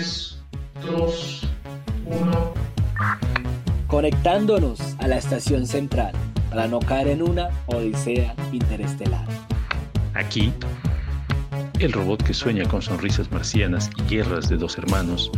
[0.00, 0.38] 3,
[0.96, 1.42] 2,
[2.06, 2.54] 1.
[3.86, 6.12] Conectándonos a la estación central
[6.48, 9.26] para no caer en una odisea interestelar.
[10.14, 10.54] Aquí,
[11.80, 15.30] el robot que sueña con sonrisas marcianas y guerras de dos hermanos.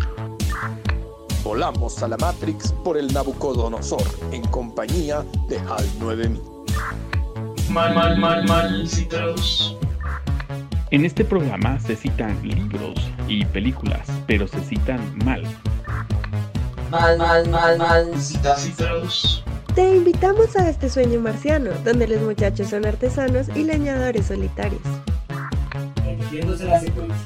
[1.43, 6.41] Volamos a la Matrix por el Nabucodonosor en compañía de HAL 9000.
[7.69, 9.77] Mal, mal, mal, mal citados.
[10.93, 15.43] En este programa se citan libros y películas, pero se citan mal.
[16.91, 19.43] Mal, mal, mal, mal Citados.
[19.75, 24.83] Te invitamos a este sueño marciano, donde los muchachos son artesanos y leñadores solitarios.
[26.05, 27.17] Repitiéndose la secuencia.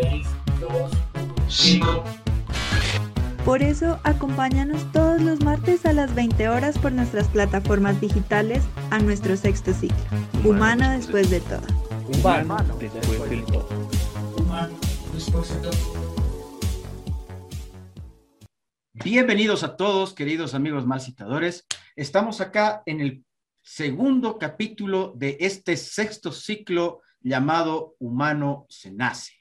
[0.00, 0.26] 3,
[0.60, 0.90] 2,
[1.48, 2.04] 5.
[3.44, 9.00] Por eso, acompáñanos todos los martes a las 20 horas por nuestras plataformas digitales a
[9.00, 9.96] nuestro sexto ciclo.
[10.44, 11.62] Humano después de todo.
[12.20, 13.68] Humano después del todo.
[14.36, 14.87] Humano, después de todo.
[19.04, 21.66] Bienvenidos a todos, queridos amigos mal citadores.
[21.96, 23.24] Estamos acá en el
[23.62, 29.32] segundo capítulo de este sexto ciclo llamado Humano se nace.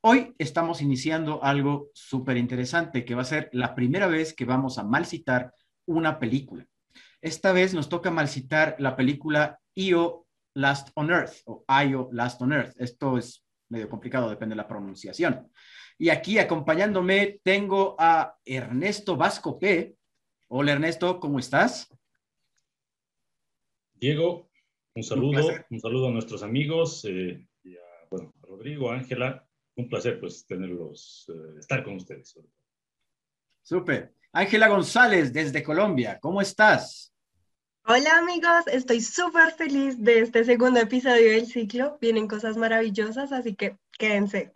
[0.00, 4.78] Hoy estamos iniciando algo súper interesante que va a ser la primera vez que vamos
[4.78, 5.52] a mal citar
[5.86, 6.66] una película.
[7.20, 12.40] Esta vez nos toca mal citar la película Io Last on Earth o Io Last
[12.42, 12.74] on Earth.
[12.78, 15.50] Esto es medio complicado, depende de la pronunciación.
[15.98, 19.96] Y aquí acompañándome tengo a Ernesto Vasco P.
[20.48, 21.88] Hola Ernesto, ¿cómo estás?
[23.94, 24.48] Diego,
[24.94, 27.80] un saludo, un, saludo a nuestros amigos eh, y a,
[28.10, 29.44] bueno, a Rodrigo, Ángela.
[29.74, 32.38] Un placer pues tenerlos, eh, estar con ustedes.
[33.62, 34.14] Súper.
[34.32, 37.14] Ángela González desde Colombia, ¿cómo estás?
[37.90, 41.96] Hola amigos, estoy súper feliz de este segundo episodio del ciclo.
[42.02, 44.52] Vienen cosas maravillosas, así que quédense.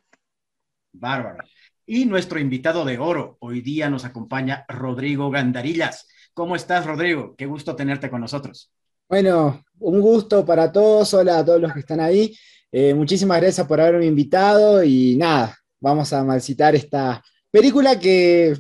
[0.92, 1.42] Bárbaro.
[1.86, 6.06] Y nuestro invitado de oro, hoy día nos acompaña Rodrigo Gandarillas.
[6.34, 7.34] ¿Cómo estás, Rodrigo?
[7.34, 8.70] Qué gusto tenerte con nosotros.
[9.08, 11.14] Bueno, un gusto para todos.
[11.14, 12.36] Hola a todos los que están ahí.
[12.70, 18.58] Eh, muchísimas gracias por haberme invitado y nada, vamos a malcitar esta película que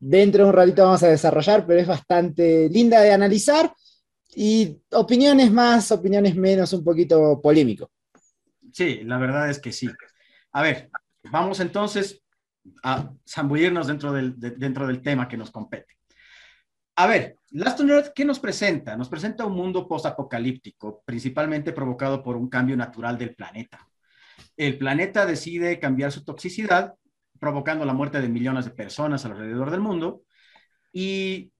[0.00, 3.70] dentro de un ratito vamos a desarrollar, pero es bastante linda de analizar
[4.34, 7.90] y opiniones más, opiniones menos, un poquito polémico.
[8.72, 9.88] Sí, la verdad es que sí.
[10.52, 10.90] A ver,
[11.30, 12.22] vamos entonces
[12.82, 15.96] a zambullirnos dentro del, de- dentro del tema que nos compete.
[16.96, 18.96] A ver, Last on Earth, ¿qué nos presenta?
[18.96, 23.88] Nos presenta un mundo postapocalíptico, principalmente provocado por un cambio natural del planeta.
[24.56, 26.94] El planeta decide cambiar su toxicidad,
[27.40, 30.22] provocando la muerte de millones de personas alrededor del mundo.
[30.92, 31.52] Y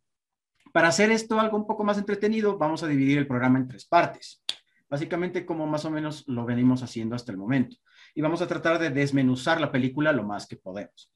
[0.72, 3.86] para hacer esto algo un poco más entretenido, vamos a dividir el programa en tres
[3.86, 4.42] partes.
[4.88, 7.76] Básicamente como más o menos lo venimos haciendo hasta el momento.
[8.14, 11.12] Y vamos a tratar de desmenuzar la película lo más que podemos.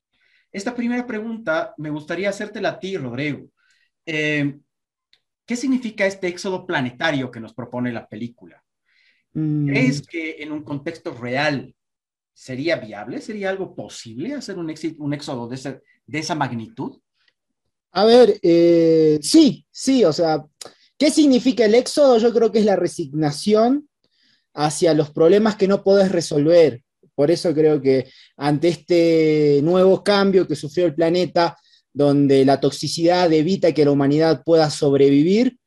[0.50, 3.48] Esta primera pregunta me gustaría hacértela a ti, Rodrigo.
[4.04, 4.58] Eh,
[5.46, 8.62] ¿Qué significa este éxodo planetario que nos propone la película?
[9.32, 11.74] Mm, ¿Crees que en un contexto real
[12.32, 13.20] sería viable?
[13.20, 17.00] ¿Sería algo posible hacer un, éxodo de, ese- de esa magnitud?
[17.92, 20.42] A ver, eh, sí, sí, o sea,
[20.98, 22.18] ¿qué significa el éxodo?
[22.18, 23.88] Yo creo que es la resignación
[24.54, 26.82] hacia los problemas que no podés resolver.
[27.14, 31.58] Por eso creo que ante este nuevo cambio que sufrió el planeta,
[31.92, 35.58] donde la toxicidad evita que la humanidad pueda sobrevivir,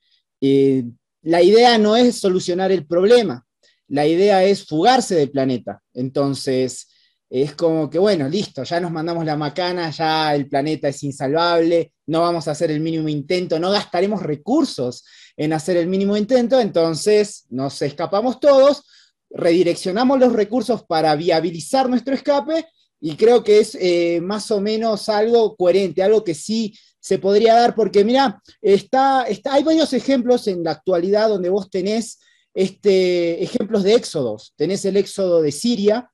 [0.41, 0.83] eh,
[1.21, 3.45] la idea no es solucionar el problema,
[3.87, 5.83] la idea es fugarse del planeta.
[5.93, 6.87] Entonces,
[7.29, 11.93] es como que, bueno, listo, ya nos mandamos la macana, ya el planeta es insalvable,
[12.07, 15.03] no vamos a hacer el mínimo intento, no gastaremos recursos
[15.35, 18.83] en hacer el mínimo intento, entonces nos escapamos todos,
[19.29, 22.65] redireccionamos los recursos para viabilizar nuestro escape
[23.01, 27.53] y creo que es eh, más o menos algo coherente, algo que sí se podría
[27.53, 32.19] dar, porque mira, está, está, hay varios ejemplos en la actualidad donde vos tenés
[32.53, 34.53] este, ejemplos de éxodos.
[34.55, 36.09] Tenés el éxodo de Siria,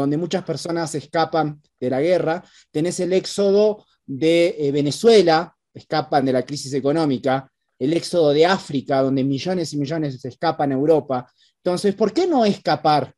[0.00, 2.42] donde muchas personas escapan de la guerra.
[2.70, 7.50] Tenés el éxodo de eh, Venezuela, escapan de la crisis económica.
[7.78, 11.30] El éxodo de África, donde millones y millones se escapan a Europa.
[11.62, 13.12] Entonces, ¿por qué no escapar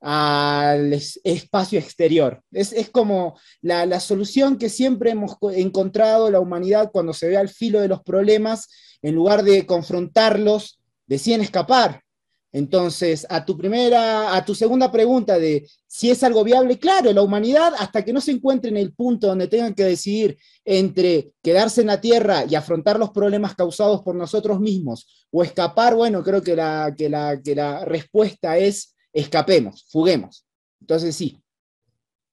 [0.00, 2.42] al es- espacio exterior?
[2.52, 7.36] Es, como la, la solución que siempre hemos co- encontrado la humanidad cuando se ve
[7.36, 8.68] al filo de los problemas,
[9.02, 12.02] en lugar de confrontarlos, deciden escapar.
[12.50, 17.22] Entonces, a tu primera, a tu segunda pregunta de si es algo viable, claro, la
[17.22, 21.82] humanidad, hasta que no se encuentre en el punto donde tengan que decidir entre quedarse
[21.82, 26.42] en la Tierra y afrontar los problemas causados por nosotros mismos o escapar, bueno, creo
[26.42, 30.46] que la, que la, que la respuesta es escapemos, fuguemos.
[30.80, 31.42] Entonces, sí.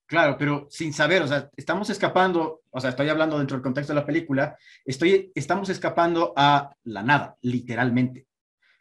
[0.07, 3.91] Claro, pero sin saber, o sea, estamos escapando, o sea, estoy hablando dentro del contexto
[3.91, 8.27] de la película, estoy, estamos escapando a la nada, literalmente.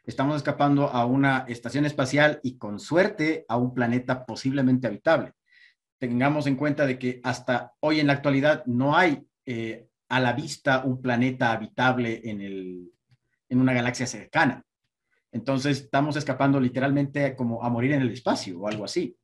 [0.05, 5.33] Estamos escapando a una estación espacial y con suerte a un planeta posiblemente habitable.
[5.97, 10.33] Tengamos en cuenta de que hasta hoy en la actualidad no hay eh, a la
[10.33, 12.91] vista un planeta habitable en, el,
[13.49, 14.63] en una galaxia cercana.
[15.31, 19.17] Entonces estamos escapando literalmente como a morir en el espacio o algo así.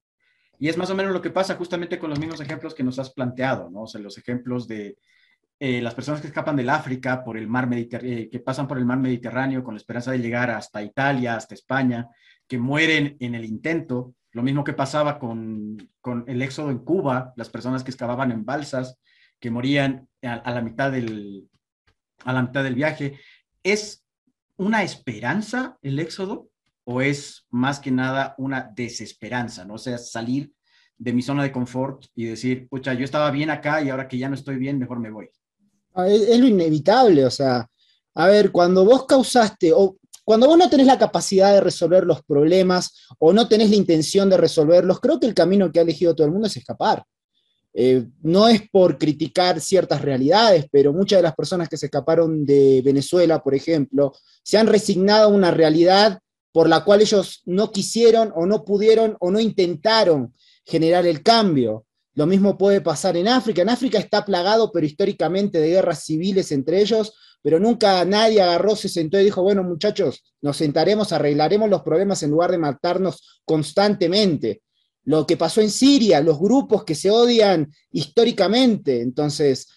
[0.58, 2.98] Y es más o menos lo que pasa justamente con los mismos ejemplos que nos
[2.98, 3.84] has planteado, ¿no?
[3.84, 4.98] O sea, los ejemplos de
[5.64, 8.86] eh, las personas que escapan del África por el mar eh, que pasan por el
[8.86, 12.10] mar Mediterráneo con la esperanza de llegar hasta Italia, hasta España,
[12.48, 14.16] que mueren en el intento.
[14.32, 18.44] Lo mismo que pasaba con, con el éxodo en Cuba, las personas que excavaban en
[18.44, 18.98] balsas,
[19.40, 21.48] que morían a, a la mitad del,
[22.26, 23.20] a la mitad del viaje.
[23.62, 24.04] ¿Es
[24.58, 26.52] una esperanza el éxodo?
[26.84, 29.76] o es más que nada una desesperanza, ¿no?
[29.76, 30.52] O sea, salir
[30.98, 34.18] de mi zona de confort y decir, pucha, yo estaba bien acá y ahora que
[34.18, 35.30] ya no estoy bien, mejor me voy.
[35.94, 37.68] Ah, es, lo inevitable, o sea,
[38.14, 42.24] a ver, cuando vos causaste, o cuando vos no tenés la capacidad de resolver los
[42.24, 46.16] problemas o no tenés la intención de resolverlos, creo que el camino que ha elegido
[46.16, 47.04] todo el mundo es escapar.
[47.74, 52.46] Eh, no es por criticar ciertas realidades, pero muchas de las personas que se escaparon
[52.46, 54.14] de Venezuela, por ejemplo,
[54.44, 56.20] se han resignado a una realidad
[56.52, 60.34] por la cual ellos no quisieron o no pudieron o no intentaron
[60.66, 61.86] generar el cambio.
[62.14, 63.62] Lo mismo puede pasar en África.
[63.62, 68.76] En África está plagado, pero históricamente, de guerras civiles entre ellos, pero nunca nadie agarró,
[68.76, 73.42] se sentó y dijo, bueno muchachos, nos sentaremos, arreglaremos los problemas en lugar de matarnos
[73.46, 74.62] constantemente.
[75.04, 79.02] Lo que pasó en Siria, los grupos que se odian históricamente.
[79.02, 79.68] Entonces,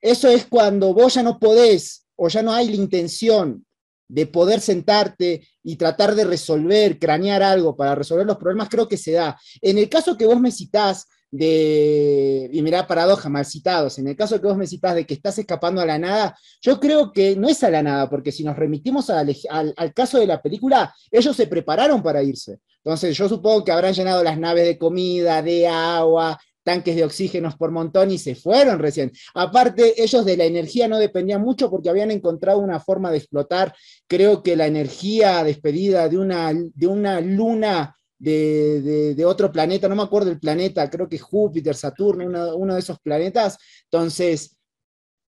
[0.00, 3.64] eso es cuando vos ya no podés o ya no hay la intención
[4.06, 8.96] de poder sentarte y tratar de resolver, cranear algo para resolver los problemas, creo que
[8.96, 9.38] se da.
[9.60, 14.16] En el caso que vos me citás de, y mirá, paradoja, mal citados, en el
[14.16, 17.36] caso que vos me citás de que estás escapando a la nada, yo creo que
[17.36, 20.94] no es a la nada, porque si nos remitimos al, al, caso de la película,
[21.10, 22.58] ellos se prepararon para irse.
[22.82, 27.56] Entonces yo supongo que habrán llenado las naves de comida, de agua, tanques de oxígenos
[27.56, 29.12] por montón y se fueron recién.
[29.34, 33.74] Aparte, ellos de la energía no dependían mucho porque habían encontrado una forma de explotar,
[34.06, 39.96] creo que la energía despedida de una, de una luna de, de, otro planeta, no
[39.96, 43.56] me acuerdo el planeta, creo que Júpiter, Saturno, uno, de esos planetas.
[43.84, 44.58] Entonces,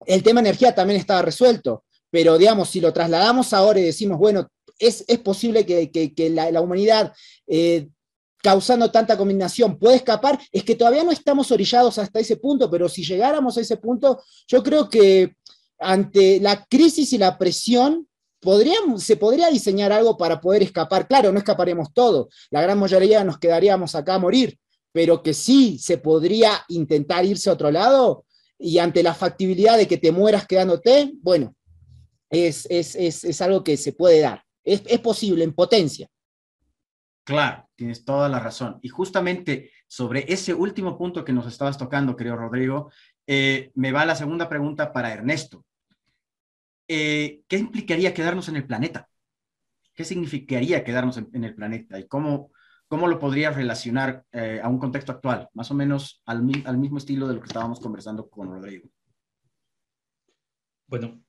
[0.06, 4.48] el tema energía también estaba resuelto, pero digamos, si lo trasladamos ahora y decimos, bueno,
[4.78, 7.12] es, es posible que, que, la, humanidad
[7.46, 7.88] eh,
[8.42, 12.88] causando tanta combinación puede escapar, es que todavía no estamos orillados hasta ese punto, pero
[12.88, 15.34] si llegáramos a ese punto, yo creo que
[15.78, 18.08] ante la crisis y la presión,
[18.40, 21.06] podríamos, se podría diseñar algo para poder escapar.
[21.06, 24.58] Claro, no escaparemos todo, la gran mayoría nos quedaríamos acá a morir,
[24.92, 28.24] pero que sí se podría intentar irse a otro lado
[28.58, 31.54] y ante la factibilidad de que te mueras quedándote, bueno,
[32.28, 36.08] es, es, es, es algo que se puede dar, es, es posible en potencia.
[37.24, 38.78] Claro, tienes toda la razón.
[38.82, 42.90] Y justamente sobre ese último punto que nos estabas tocando, querido Rodrigo,
[43.26, 45.64] eh, me va la segunda pregunta para Ernesto.
[46.92, 49.08] Eh, ¿Qué implicaría quedarnos en el planeta?
[49.94, 52.00] ¿Qué significaría quedarnos en, el planeta?
[52.00, 52.50] ¿Y cómo,
[52.88, 55.48] cómo lo podrías relacionar eh, a un contexto actual?
[55.54, 58.90] Más o menos al, al mismo estilo de lo que estábamos conversando con Rodrigo.
[60.88, 61.22] Bueno,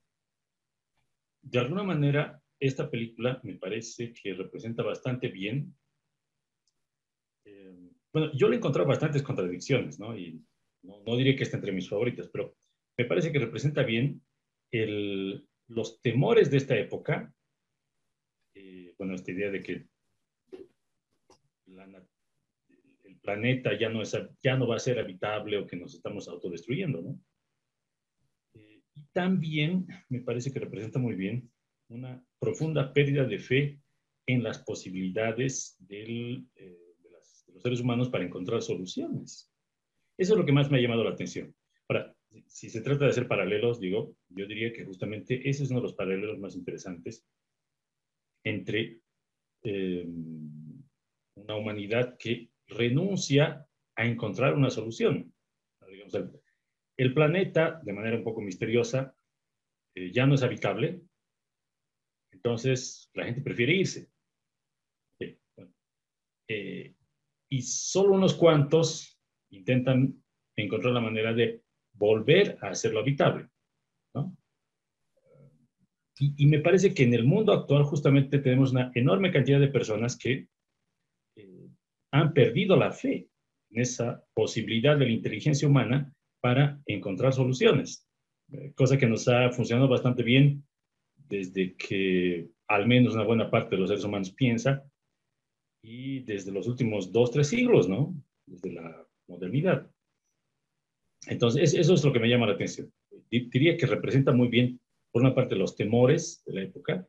[1.43, 5.75] de alguna manera, esta película me parece que representa bastante bien
[7.45, 10.17] eh, bueno, yo le he encontrado bastantes contradicciones, ¿no?
[10.17, 10.43] Y
[10.81, 12.55] no, no, diré que esté entre mis favoritas, pero
[12.97, 14.23] me parece que representa bien
[14.71, 17.33] el, los temores de esta época.
[18.53, 19.87] Eh, bueno, esta idea de que
[21.67, 21.85] la,
[23.03, 26.27] el planeta ya no, es, ya no va a ser habitable o que nos estamos
[26.27, 27.19] autodestruyendo, ¿no?
[28.53, 31.49] Eh, y también me parece que representa muy bien
[31.87, 33.81] una profunda pérdida de fe
[34.27, 36.95] en las posibilidades del, eh,
[37.53, 39.51] los seres humanos para encontrar soluciones.
[40.17, 41.55] Eso es lo que más me ha llamado la atención.
[41.87, 42.15] Ahora,
[42.47, 45.87] si se trata de hacer paralelos, digo, yo diría que justamente ese es uno de
[45.87, 47.25] los paralelos más interesantes
[48.43, 49.01] entre
[49.63, 50.05] eh,
[51.35, 55.33] una humanidad que renuncia a encontrar una solución.
[55.89, 56.31] Digamos, el,
[56.97, 59.15] el, planeta, de manera un poco misteriosa,
[59.93, 61.01] eh, ya no es habitable,
[62.31, 64.09] entonces la gente prefiere irse.
[66.47, 66.95] Eh,
[67.49, 69.17] y solo unos cuantos
[69.51, 70.21] intentan
[70.55, 71.63] encontrar la manera de
[72.01, 73.47] volver a hacerlo habitable.
[74.15, 74.35] ¿no?
[76.17, 79.67] Y, y, me parece que en el mundo actual justamente tenemos una enorme cantidad de
[79.69, 80.47] personas que
[81.37, 81.69] eh,
[82.11, 83.29] han perdido la fe
[83.69, 88.07] en esa posibilidad de la inteligencia humana para encontrar soluciones,
[88.51, 90.63] eh, cosa que nos ha funcionado bastante bien
[91.29, 94.83] desde que al menos una buena parte de los seres humanos piensa
[95.83, 98.13] y desde los últimos dos, tres siglos, ¿no?
[98.45, 99.89] Desde la modernidad.
[101.27, 102.91] Entonces, eso es lo que me llama la atención.
[103.29, 104.79] Diría que representa muy bien,
[105.11, 107.07] por una parte, los temores de la época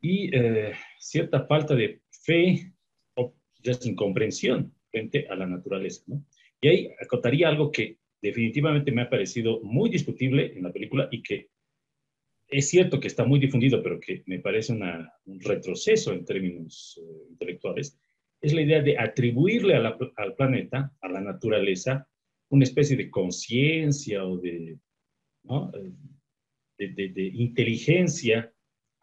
[0.00, 2.72] y eh, cierta falta de fe
[3.14, 6.24] o ya sin comprensión frente a la naturaleza, ¿no?
[6.60, 11.22] Y ahí acotaría algo que definitivamente me ha parecido muy discutible en la película y
[11.22, 11.50] que
[12.48, 17.26] es cierto que está muy difundido, pero que me parece un retroceso en términos eh,
[17.30, 17.98] intelectuales,
[18.40, 22.08] es la idea de atribuirle al planeta, a la naturaleza,
[22.50, 24.78] una especie de conciencia o de,
[26.78, 28.52] eh, de, inteligencia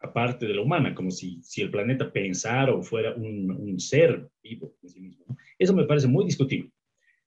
[0.00, 4.74] aparte de la humana, como si, si el planeta pensara o fuera un, ser vivo
[4.82, 5.36] en sí mismo.
[5.58, 6.70] Eso me parece muy discutible,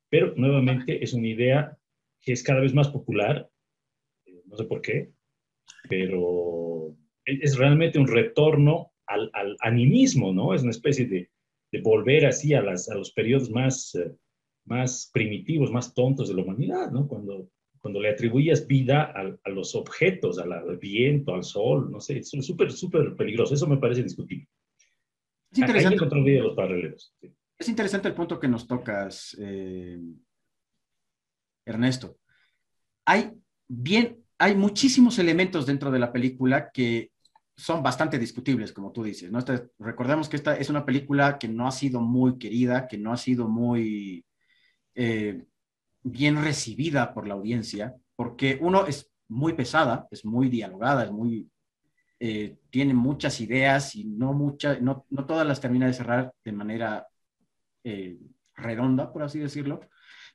[0.09, 1.77] pero nuevamente es una idea
[2.21, 3.49] que es cada vez más popular,
[4.25, 5.11] eh, no sé por qué,
[5.89, 6.95] pero
[7.25, 10.53] es realmente un retorno al, al animismo, ¿no?
[10.53, 11.29] Es una especie de,
[11.71, 14.11] de volver así a, las, a los periodos más, eh,
[14.69, 17.07] más primitivos, más tontos de la humanidad, ¿no?
[17.07, 17.49] Cuando,
[17.79, 22.29] cuando le atribuías vida a, a los objetos, al viento, al sol, no sé, es
[22.29, 23.53] súper, súper peligroso.
[23.53, 24.47] Eso me parece discutible.
[25.51, 26.39] Es interesante.
[26.41, 27.15] los paralelos.
[27.57, 29.99] Es interesante el punto que nos tocas, eh,
[31.65, 32.17] Ernesto.
[33.05, 33.31] Hay
[33.67, 37.11] bien, hay muchísimos elementos dentro de la película que
[37.57, 39.31] son bastante discutibles, como tú dices.
[39.31, 39.39] ¿no?
[39.79, 43.17] recordemos que esta es una película que no ha sido muy querida, que no ha
[43.17, 44.23] sido muy
[44.95, 45.45] eh,
[46.03, 51.49] bien recibida por la audiencia, porque uno es muy pesada, es muy dialogada, es muy,
[52.19, 56.51] eh, tiene muchas ideas y no, muchas, no, no, todas las termina de cerrar de
[56.51, 57.07] manera
[57.83, 58.17] eh,
[58.55, 59.81] redonda, por así decirlo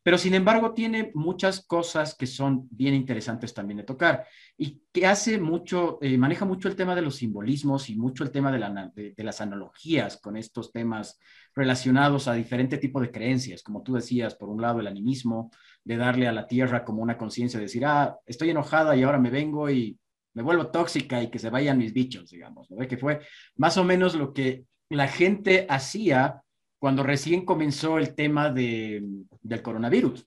[0.05, 5.07] pero sin embargo tiene muchas cosas que son bien interesantes también de tocar y que
[5.07, 9.15] hace mucho, eh, maneja mucho el tema de los simbolismos y mucho el tema de,
[9.17, 11.19] las analogías con estos temas
[11.55, 15.51] relacionados a diferente tipo de creencias, como tú decías, por un lado el animismo,
[15.83, 19.19] de darle a la tierra como una conciencia, de decir, ah, estoy enojada y ahora
[19.19, 19.99] me vengo y
[20.35, 22.87] me vuelvo tóxica y que se vayan mis bichos, digamos, ¿no?
[22.87, 23.21] que fue
[23.57, 26.44] más o menos lo que la gente hacía
[26.79, 30.25] cuando recién comenzó el tema del coronavirus.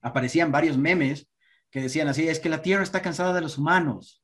[0.00, 1.28] Aparecían varios memes
[1.70, 4.22] que decían así, es que la Tierra está cansada de los humanos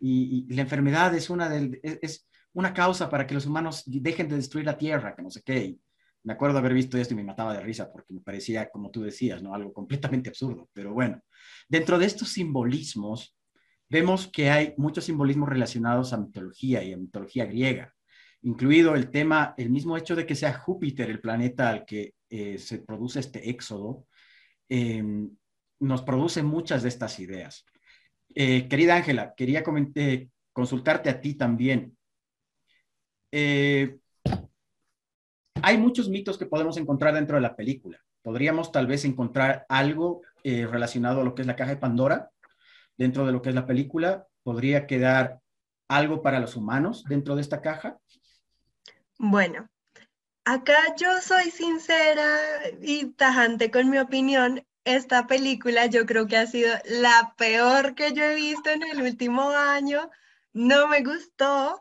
[0.00, 4.66] y, la enfermedad es una, es, una causa para que los humanos dejen de destruir
[4.66, 5.78] la Tierra, que no sé qué.
[6.22, 9.02] me acuerdo haber visto esto y me mataba de risa porque me parecía, como tú
[9.02, 9.54] decías, ¿no?
[9.54, 10.68] algo completamente absurdo.
[10.72, 11.20] Pero bueno,
[11.68, 13.36] dentro de estos simbolismos,
[13.88, 17.94] vemos que hay muchos simbolismos relacionados a mitología y a mitología griega
[18.42, 22.58] incluido el tema, el mismo hecho de que sea Júpiter el planeta al que eh,
[22.58, 24.06] se produce este éxodo,
[24.68, 25.30] em,
[25.80, 27.64] nos produce muchas de estas ideas.
[28.34, 29.62] Eh, querida Ángela, quería
[30.52, 31.96] consultarte a ti también.
[33.32, 33.98] Eh,
[35.62, 37.98] hay muchos mitos que podemos encontrar dentro de la película.
[38.22, 42.30] Podríamos tal vez encontrar algo relacionado a lo que es la caja de Pandora
[42.96, 44.26] dentro de lo que es la película.
[44.42, 45.40] Podría quedar
[45.88, 47.98] algo para los humanos dentro de esta caja.
[49.18, 49.68] Bueno,
[50.44, 52.38] acá yo soy sincera
[52.80, 54.64] y tajante con mi opinión.
[54.84, 59.02] Esta película yo creo que ha sido la peor que yo he visto en el
[59.02, 60.10] último año.
[60.52, 61.80] No me gustó,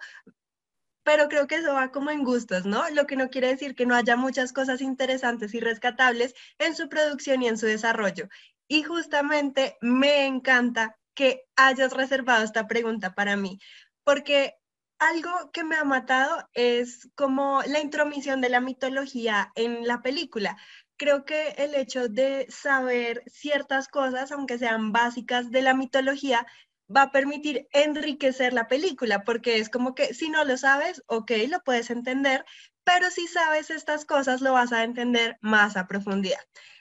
[1.03, 2.89] pero creo que eso va como en gustos, ¿no?
[2.89, 6.89] Lo que no quiere decir que no haya muchas cosas interesantes y rescatables en su
[6.89, 8.27] producción y en su desarrollo.
[8.67, 13.59] Y justamente me encanta que hayas reservado esta pregunta para mí,
[14.03, 14.56] porque
[14.99, 20.57] algo que me ha matado es como la intromisión de la mitología en la película.
[20.97, 26.45] Creo que el hecho de saber ciertas cosas, aunque sean básicas de la mitología,
[26.93, 31.31] va a permitir enriquecer la película, porque es como que si no lo sabes, ok,
[31.49, 32.45] lo puedes entender,
[32.83, 36.39] pero si sabes estas cosas, lo vas a entender más a profundidad.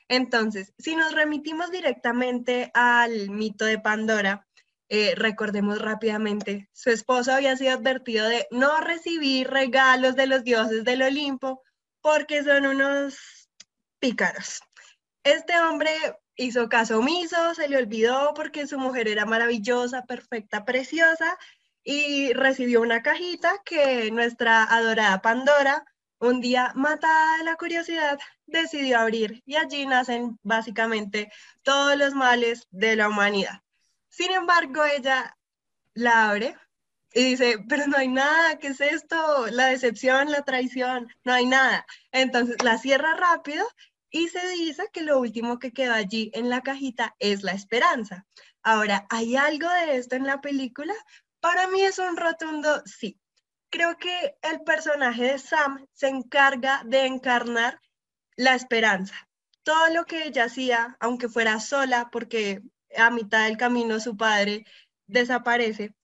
[0.09, 4.46] Entonces, si nos remitimos directamente al mito de Pandora,
[4.89, 10.85] eh, recordemos rápidamente, su esposo había sido advertido de no recibir regalos de los dioses
[10.85, 11.63] del Olimpo
[12.01, 13.51] porque son unos
[13.99, 14.61] pícaros.
[15.25, 15.91] Este hombre
[16.37, 21.37] hizo caso omiso, se le olvidó porque su mujer era maravillosa, perfecta, preciosa
[21.83, 25.85] y recibió una cajita que nuestra adorada Pandora,
[26.21, 32.69] un día matada de la curiosidad, decidió abrir y allí nacen básicamente todos los males
[32.71, 33.66] de la humanidad.
[34.17, 35.37] Sin embargo, ella
[35.93, 36.57] la abre
[37.13, 39.47] y dice, pero no hay nada, ¿qué es esto?
[39.49, 41.85] La decepción, la traición, no hay nada.
[42.13, 43.67] Entonces la cierra rápido
[44.09, 48.25] y se dice que lo último que queda allí en la cajita es la esperanza.
[48.63, 50.95] Ahora, ¿hay algo de esto en la película?
[51.41, 53.21] Para mí es un rotundo sí.
[53.69, 57.83] Creo que el personaje de Sam se encarga de encarnar
[58.35, 59.29] la esperanza.
[59.63, 62.63] Todo lo que ella hacía, aunque fuera sola, porque
[62.97, 64.65] a mitad del camino su padre
[65.07, 65.95] desaparece,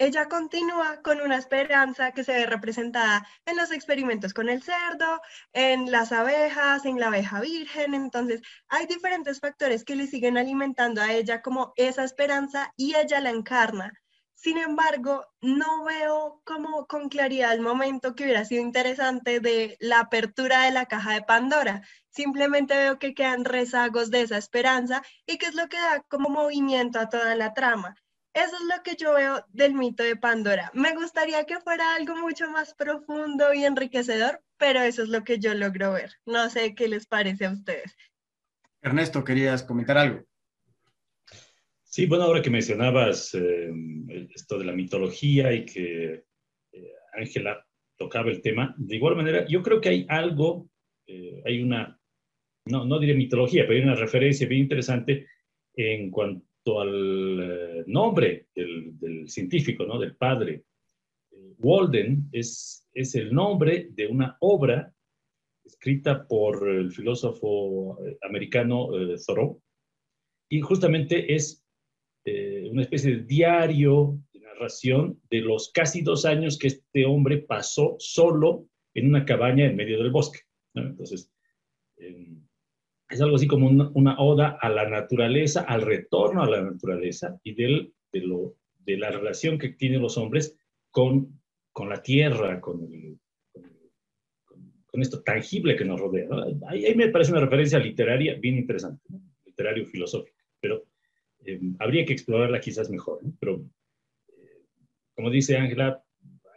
[0.00, 5.20] ella continúa con una esperanza que se ve representada en los experimentos con el cerdo,
[5.52, 7.94] en las abejas, en la abeja virgen.
[7.94, 13.20] Entonces, hay diferentes factores que le siguen alimentando a ella como esa esperanza y ella
[13.20, 13.92] la encarna.
[14.34, 19.98] Sin embargo, no veo como con claridad el momento que hubiera sido interesante de la
[19.98, 21.82] apertura de la caja de Pandora.
[22.18, 26.28] Simplemente veo que quedan rezagos de esa esperanza y que es lo que da como
[26.28, 27.94] movimiento a toda la trama.
[28.34, 30.72] Eso es lo que yo veo del mito de Pandora.
[30.74, 35.38] Me gustaría que fuera algo mucho más profundo y enriquecedor, pero eso es lo que
[35.38, 36.10] yo logro ver.
[36.26, 37.96] No sé qué les parece a ustedes.
[38.82, 40.24] Ernesto, ¿querías comentar algo?
[41.84, 43.70] Sí, bueno, ahora que mencionabas eh,
[44.34, 46.24] esto de la mitología y que
[46.72, 47.64] eh, Ángela
[47.96, 50.68] tocaba el tema, de igual manera, yo creo que hay algo,
[51.06, 51.98] eh, hay una,
[52.70, 55.26] no, no diré mitología, pero hay una referencia bien interesante
[55.74, 59.98] en cuanto al nombre del, científico, ¿no?
[59.98, 60.64] del padre.
[61.58, 64.92] Walden es, es el nombre de una obra
[65.64, 68.88] escrita por el filósofo americano
[69.26, 69.60] Thoreau,
[70.48, 71.62] y justamente es
[72.24, 77.38] eh, una especie de diario de narración de los casi dos años que este hombre
[77.38, 80.40] pasó solo en una cabaña en medio del bosque.
[80.74, 81.30] Entonces,
[83.08, 87.54] es algo así como una, oda a la naturaleza, al retorno a la naturaleza y
[87.54, 90.58] del, de, lo, de la relación que tienen los hombres
[90.90, 91.40] con,
[91.72, 92.88] con la tierra, con,
[94.86, 96.28] con, esto tangible que nos rodea.
[96.68, 99.02] Ahí, me parece una referencia literaria bien interesante,
[99.46, 100.84] literario-filosófica, pero
[101.44, 103.64] eh, habría que explorarla quizás mejor, pero
[104.28, 104.64] eh,
[105.14, 106.02] como dice Ángela,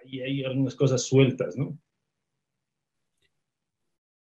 [0.03, 1.77] hay, hay algunas cosas sueltas, ¿no?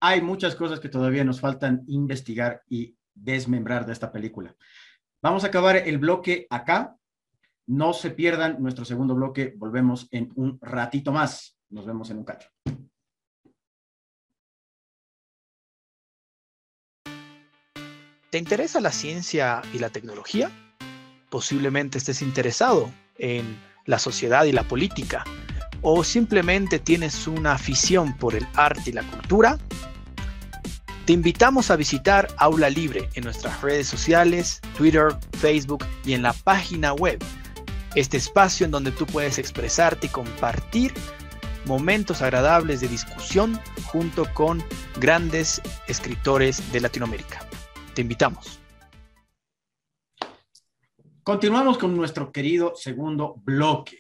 [0.04, 4.56] Hay muchas cosas que todavía nos faltan investigar y desmembrar de esta película.
[5.22, 6.98] Vamos a acabar el bloque acá.
[7.68, 9.54] No se pierdan nuestro segundo bloque.
[9.56, 11.56] Volvemos en un ratito más.
[11.70, 12.50] Nos vemos en un cacho.
[18.32, 20.50] ¿Te interesa la ciencia y la tecnología?
[21.30, 25.24] Posiblemente estés interesado en la sociedad y la política.
[25.84, 29.60] ¿O simplemente tienes una afición por el arte y la cultura?
[31.06, 35.08] Te invitamos a visitar Aula Libre en nuestras redes sociales, Twitter,
[35.40, 37.18] Facebook y en la página web.
[37.96, 40.94] Este espacio en donde tú puedes expresarte y compartir
[41.66, 44.64] momentos agradables de discusión junto con
[45.00, 47.48] grandes escritores de Latinoamérica.
[47.96, 48.60] Te invitamos.
[51.24, 53.98] Continuamos con nuestro querido segundo bloque.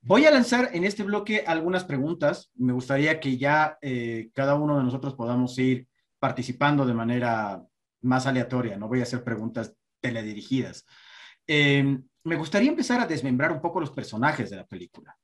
[0.00, 2.50] Voy a lanzar en este bloque algunas preguntas.
[2.56, 5.86] Me gustaría que ya eh, cada uno de nosotros podamos ir
[6.22, 7.66] participando de manera
[8.02, 8.76] más aleatoria.
[8.76, 10.86] No voy a hacer preguntas teledirigidas.
[11.44, 15.18] Em, me gustaría empezar a desmembrar un poco los personajes de la película.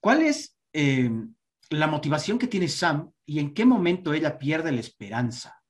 [0.00, 1.34] ¿Cuál es em,
[1.68, 5.62] la motivación que tiene Sam y en qué momento ella pierde la esperanza?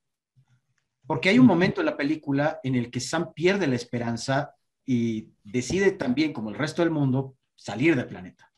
[1.04, 5.32] Porque hay un momento en la película en el que Sam pierde la esperanza y
[5.42, 8.52] decide también, como el resto del mundo, salir del planeta.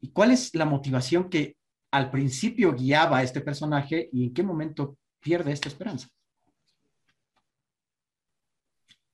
[0.00, 1.58] ¿Y cuál es la motivación que
[1.94, 6.08] al principio guiaba a este personaje y en qué momento pierde esta esperanza?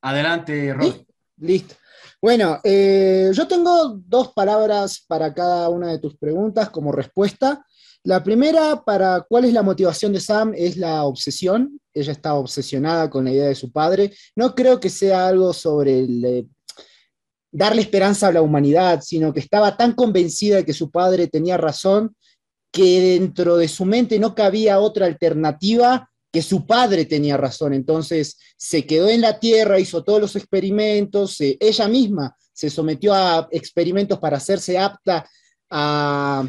[0.01, 0.95] Adelante, Rod.
[1.37, 1.75] Listo.
[2.23, 7.63] Bueno, eh, yo tengo dos palabras para cada una de tus preguntas como respuesta.
[8.03, 11.79] La primera, para cuál es la motivación de Sam, es la obsesión.
[11.93, 14.15] Ella está obsesionada con la idea de su padre.
[14.35, 16.47] No creo que sea algo sobre eh,
[17.53, 21.59] darle esperanza a la humanidad, sino que estaba tan convencida de que su padre tenía
[21.59, 22.17] razón
[22.73, 27.75] que dentro de su mente no cabía otra alternativa que su padre tenía razón.
[27.75, 33.49] Entonces se quedó en la tierra, hizo todos los experimentos, ella misma se sometió a
[33.51, 35.29] experimentos para hacerse apta
[35.71, 36.47] a,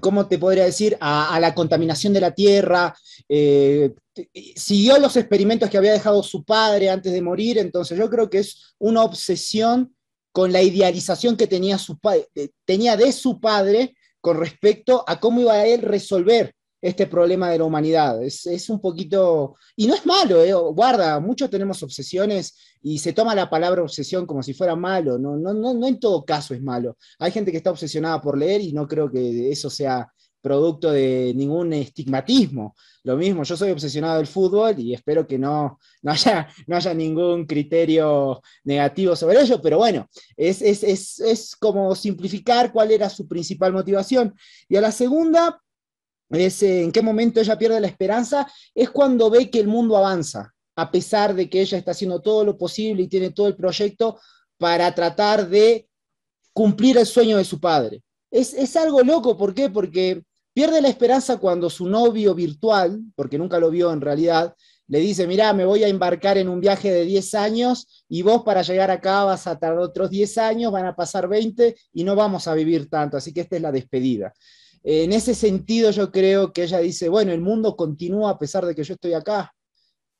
[0.00, 2.94] ¿cómo te podría decir?, a, la contaminación de la tierra.
[3.28, 3.94] Eh,
[4.56, 8.38] siguió los experimentos que había dejado su padre antes de morir, entonces yo creo que
[8.38, 9.94] es una obsesión
[10.32, 11.98] con la idealización que tenía, su
[12.64, 17.58] tenía de su padre con respecto a cómo iba a él resolver este problema de
[17.58, 18.22] la humanidad.
[18.22, 20.52] Es, un poquito, y no es malo, ¿eh?
[20.52, 25.36] guarda, muchos tenemos obsesiones y se toma la palabra obsesión como si fuera malo, no,
[25.36, 26.96] no, no, no en todo caso es malo.
[27.18, 31.32] Hay gente que está obsesionada por leer y no creo que eso sea producto de
[31.34, 32.74] ningún estigmatismo.
[33.04, 36.94] Lo mismo, yo soy obsesionado del fútbol y espero que no, no, haya, no haya
[36.94, 43.08] ningún criterio negativo sobre ello, pero bueno, es, es, es, es como simplificar cuál era
[43.08, 44.34] su principal motivación.
[44.68, 45.60] Y a la segunda,
[46.30, 49.96] es eh, en qué momento ella pierde la esperanza, es cuando ve que el mundo
[49.96, 53.56] avanza, a pesar de que ella está haciendo todo lo posible y tiene todo el
[53.56, 54.20] proyecto
[54.58, 55.88] para tratar de
[56.52, 58.02] cumplir el sueño de su padre.
[58.30, 59.70] Es, es algo loco, ¿por qué?
[59.70, 60.22] Porque
[60.58, 64.56] pierde la esperanza cuando su novio virtual, porque nunca lo vio en realidad,
[64.88, 68.42] le dice, mira, me voy a embarcar en un viaje de 10 años y vos
[68.42, 72.16] para llegar acá vas a tardar otros 10 años, van a pasar 20 y no
[72.16, 74.34] vamos a vivir tanto, así que esta es la despedida.
[74.82, 78.74] En ese sentido yo creo que ella dice, bueno, el mundo continúa a pesar de
[78.74, 79.54] que yo estoy acá.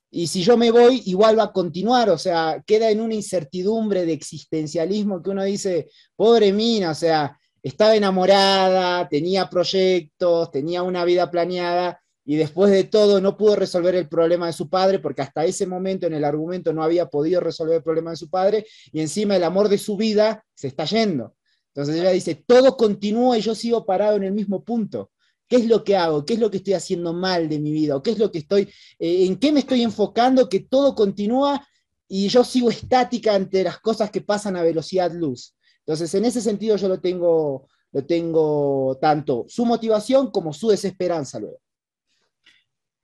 [0.09, 4.07] Y si yo me voy, igual va a continuar, o sea, queda en una incertidumbre
[4.07, 11.05] de existencialismo que uno dice, pobre mina, o sea, estaba enamorada, tenía proyectos, tenía una
[11.05, 15.23] vida planeada y después de todo no pudo resolver el problema de su padre porque
[15.23, 18.67] hasta ese momento en el argumento no había podido resolver el problema de su padre
[18.93, 21.35] y encima el amor de su vida se está yendo.
[21.69, 25.11] Entonces ella dice, todo continúa y yo sigo parado en el mismo punto.
[25.49, 26.27] ¿Qué es lo que hago?
[26.27, 27.97] ¿Qué es lo que estoy haciendo mal de mi vida?
[27.97, 28.69] ¿O qué es lo que estoy,
[28.99, 31.67] eh, en qué me estoy enfocando que todo continúa
[32.07, 35.55] y yo sigo estática ante las cosas que pasan a velocidad luz?
[35.89, 41.41] Entonces, en ese sentido yo lo tengo, lo tengo tanto su motivación como su desesperanza
[41.41, 41.63] luego.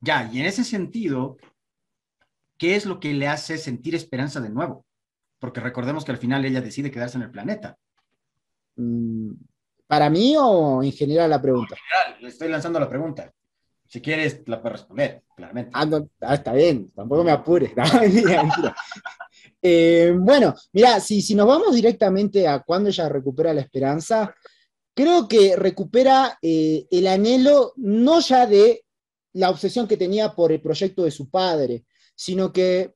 [0.00, 1.38] Ya, y en ese sentido,
[2.58, 4.84] ¿qué es lo que le hace sentir esperanza de nuevo?
[5.38, 7.78] Porque recordemos que al final ella decide quedarse en el planeta.
[8.76, 9.30] Mm,
[9.86, 11.76] ¿Para mí o en general la pregunta?
[11.76, 13.32] En general, le estoy lanzando la pregunta.
[13.86, 15.70] Si quieres, la puedes responder, claramente.
[15.72, 15.88] Ah,
[16.20, 17.72] ah está bien, tampoco me apures.
[19.66, 24.34] Eh, bueno, mira, si, nos vamos directamente a cuando ella recupera la esperanza,
[24.92, 28.84] creo que recupera eh, el anhelo no ya de
[29.32, 32.92] la obsesión que tenía por el proyecto de su padre, sino que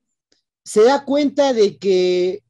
[0.63, 2.43] se da cuenta de que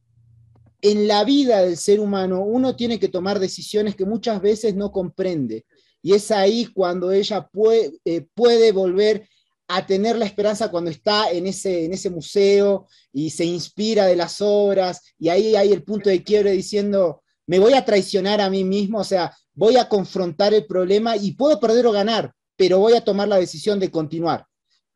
[0.83, 4.91] en la vida del ser humano uno tiene que tomar decisiones que muchas veces no
[4.91, 5.65] comprende.
[6.03, 9.29] Y es ahí cuando ella puede, eh, puede volver
[9.69, 14.17] a tener la esperanza cuando está en ese, en ese museo y se inspira de
[14.17, 18.51] las obras, y ahí hay el punto de quiebre diciendo, me voy a traicionar a
[18.51, 22.79] mí mismo, o sea, voy a confrontar el problema y puedo perder o ganar, pero
[22.79, 24.47] voy a tomar la decisión de continuar.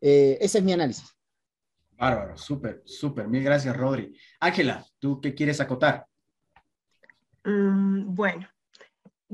[0.00, 1.04] Eh, ese es mi análisis.
[1.96, 3.28] Bárbaro, súper, súper.
[3.28, 4.16] Mil gracias, Rodri.
[4.40, 6.06] Ángela, ¿tú qué quieres acotar?
[7.44, 8.48] Mm, bueno,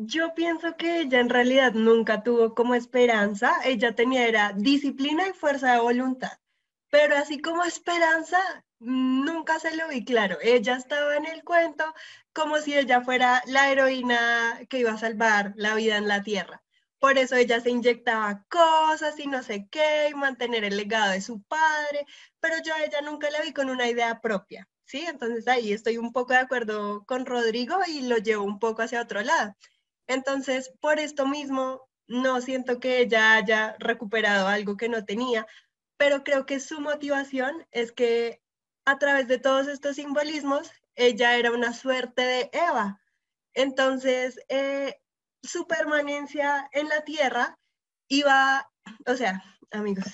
[0.06, 5.32] yo pienso que ella en realidad nunca tuvo como esperanza, ella tenía era disciplina y
[5.32, 6.38] fuerza de voluntad,
[6.90, 8.38] pero así como esperanza,
[8.78, 10.38] nunca se lo vi claro.
[10.40, 11.84] Ella estaba en el cuento
[12.32, 16.62] como si ella fuera la heroína que iba a salvar la vida en la tierra.
[17.00, 21.20] Por eso ella se inyectaba cosas y no sé qué, y mantener el legado de
[21.20, 22.06] su padre,
[22.40, 25.04] pero yo a ella nunca la vi con una idea propia, ¿sí?
[25.06, 29.02] Entonces ahí estoy un poco de acuerdo con Rodrigo y lo llevo un poco hacia
[29.02, 29.54] otro lado.
[30.09, 35.47] Entonces, por esto mismo, no siento que ella haya recuperado algo que no tenía,
[35.99, 38.40] pero creo que su motivación es que
[38.87, 43.01] a través de todos estos simbolismos, ella era una suerte de Eva.
[43.55, 44.99] Entonces, eh,
[45.42, 47.59] su permanencia en la Tierra
[48.09, 48.71] iba,
[49.07, 50.07] o sea, amigos,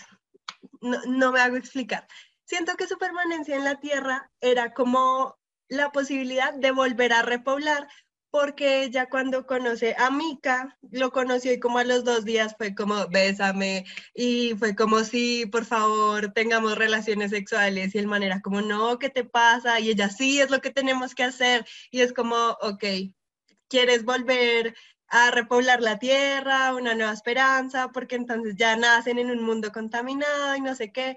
[0.81, 2.07] no, no me hago explicar.
[2.45, 7.89] Siento que su permanencia en la Tierra era como la posibilidad de volver a repoblar,
[8.35, 12.75] porque ella cuando conoce a Mika, lo conoció y como a los dos días fue
[12.75, 18.41] como, bésame, y fue como, sí, por favor, tengamos relaciones sexuales, y el man era
[18.41, 19.79] como, no, ¿qué te pasa?
[19.79, 22.85] Y ella, sí, es lo que tenemos que hacer, y es como, ok,
[23.69, 24.75] ¿quieres volver
[25.07, 27.93] a repoblar la tierra, una nueva esperanza?
[27.93, 31.15] Porque entonces ya nacen en un mundo contaminado y no sé qué.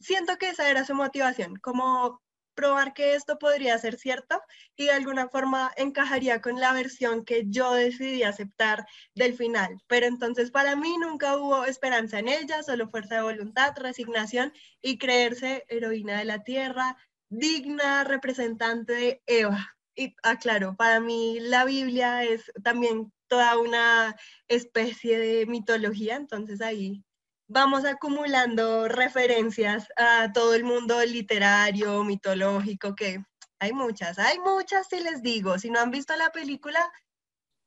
[0.00, 2.23] Siento que esa era su motivación, como
[2.54, 4.40] probar que esto podría ser cierto
[4.76, 9.78] y de alguna forma encajaría con la versión que yo decidí aceptar del final.
[9.86, 14.98] Pero entonces para mí nunca hubo esperanza en ella, solo fuerza de voluntad, resignación y
[14.98, 16.96] creerse heroína de la tierra,
[17.28, 19.76] digna representante de Eva.
[19.96, 24.16] Y aclaro, para mí la Biblia es también toda una
[24.48, 27.03] especie de mitología, entonces ahí
[27.46, 33.22] vamos acumulando referencias a todo el mundo literario, mitológico, que
[33.58, 36.80] hay muchas, hay muchas, si les digo, si no han visto la película,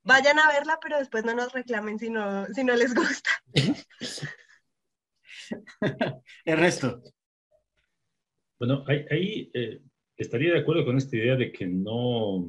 [0.03, 3.29] vayan a verla, pero después no nos reclamen si no, si no les gusta.
[6.45, 7.01] el resto.
[8.59, 9.81] Bueno, ahí, eh,
[10.15, 12.43] estaría de acuerdo con esta idea de que no,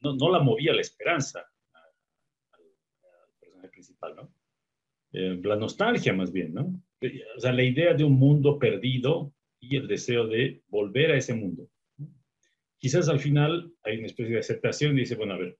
[0.00, 2.62] no, la movía la esperanza al
[3.38, 4.35] personaje principal, ¿no?
[5.12, 6.82] Eh, la nostalgia más bien, ¿no?
[7.36, 11.34] O sea, la idea de un mundo perdido y el deseo de volver a ese
[11.34, 11.68] mundo.
[12.78, 15.58] Quizás al final hay una especie de aceptación y dice, bueno, a ver,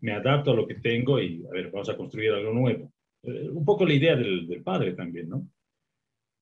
[0.00, 2.92] me adapto a lo que tengo y, a ver, vamos a construir algo nuevo.
[3.22, 5.48] Eh, un poco la idea del, del padre también, ¿no?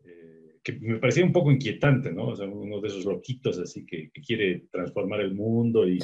[0.05, 2.29] Eh, que me parecía un poco inquietante, ¿no?
[2.29, 5.99] O sea, uno de esos loquitos así que, quiere transformar el mundo y,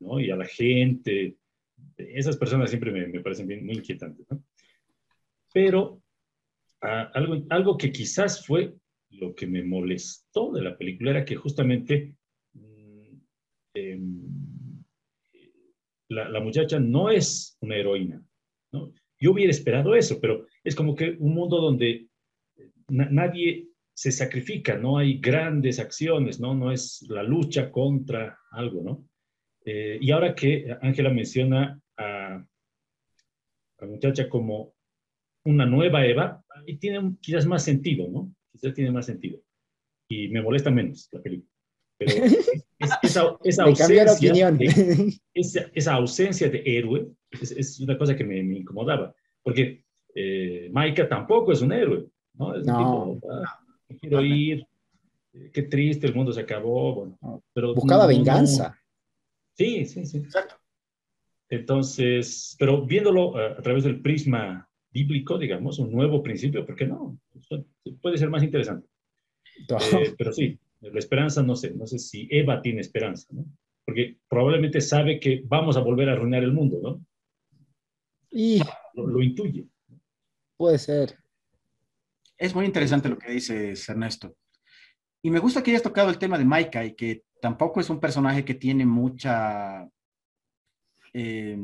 [0.00, 0.20] ¿no?
[0.20, 1.36] y a la gente.
[1.96, 4.42] Esas personas siempre me, me parecen muy inquietantes, ¿no?
[5.54, 6.02] Pero
[6.80, 8.74] algo, algo que quizás fue
[9.10, 12.16] lo que me molestó de la película era que justamente
[12.54, 13.16] mm,
[13.74, 14.84] em,
[16.08, 18.20] la, muchacha no es una heroína.
[18.72, 18.92] ¿no?
[19.20, 22.08] Yo hubiera esperado eso, pero es como que un mundo donde
[22.88, 26.52] na nadie se sacrifica, no hay grandes acciones, ¿no?
[26.54, 29.08] No es la lucha contra algo, ¿no?
[29.64, 32.44] Eh, y ahora que Ángela menciona a
[33.78, 34.73] la muchacha como
[35.44, 38.34] una nueva Eva, y tiene quizás más sentido, ¿no?
[38.52, 39.40] Quizás tiene más sentido.
[40.08, 41.50] Y me molesta menos la película.
[41.98, 48.16] Pero es, esa, esa, ausencia, de, esa, esa, ausencia de héroe es, es una cosa
[48.16, 49.14] que me, me incomodaba.
[49.42, 52.54] Porque eh, Maika tampoco es un héroe, ¿no?
[52.54, 53.14] Es no.
[53.18, 53.60] tipo, ah,
[54.00, 54.66] quiero ir,
[55.52, 56.94] qué triste, el mundo se acabó.
[56.94, 58.68] Bueno, pero Buscaba no, venganza.
[58.68, 58.74] No.
[59.54, 60.18] Sí, sí, sí.
[60.18, 60.56] Exacto.
[61.48, 66.86] Entonces, pero viéndolo uh, a través del prisma bíblico, digamos, un nuevo principio, ¿por qué
[66.86, 67.18] no?
[68.00, 68.86] Puede ser más interesante.
[69.68, 73.44] Eh, pero sí, la esperanza, no sé, no sé si Eva tiene esperanza, ¿no?
[73.84, 77.04] Porque probablemente sabe que vamos a volver a arruinar el mundo, ¿no?
[78.30, 78.60] Y...
[78.94, 79.66] Lo, lo intuye.
[80.56, 81.18] Puede ser.
[82.38, 84.36] Es muy interesante lo que dices, Ernesto.
[85.22, 87.98] Y me gusta que hayas tocado el tema de Maika y que tampoco es un
[87.98, 89.88] personaje que tiene mucha...
[91.12, 91.58] Eh,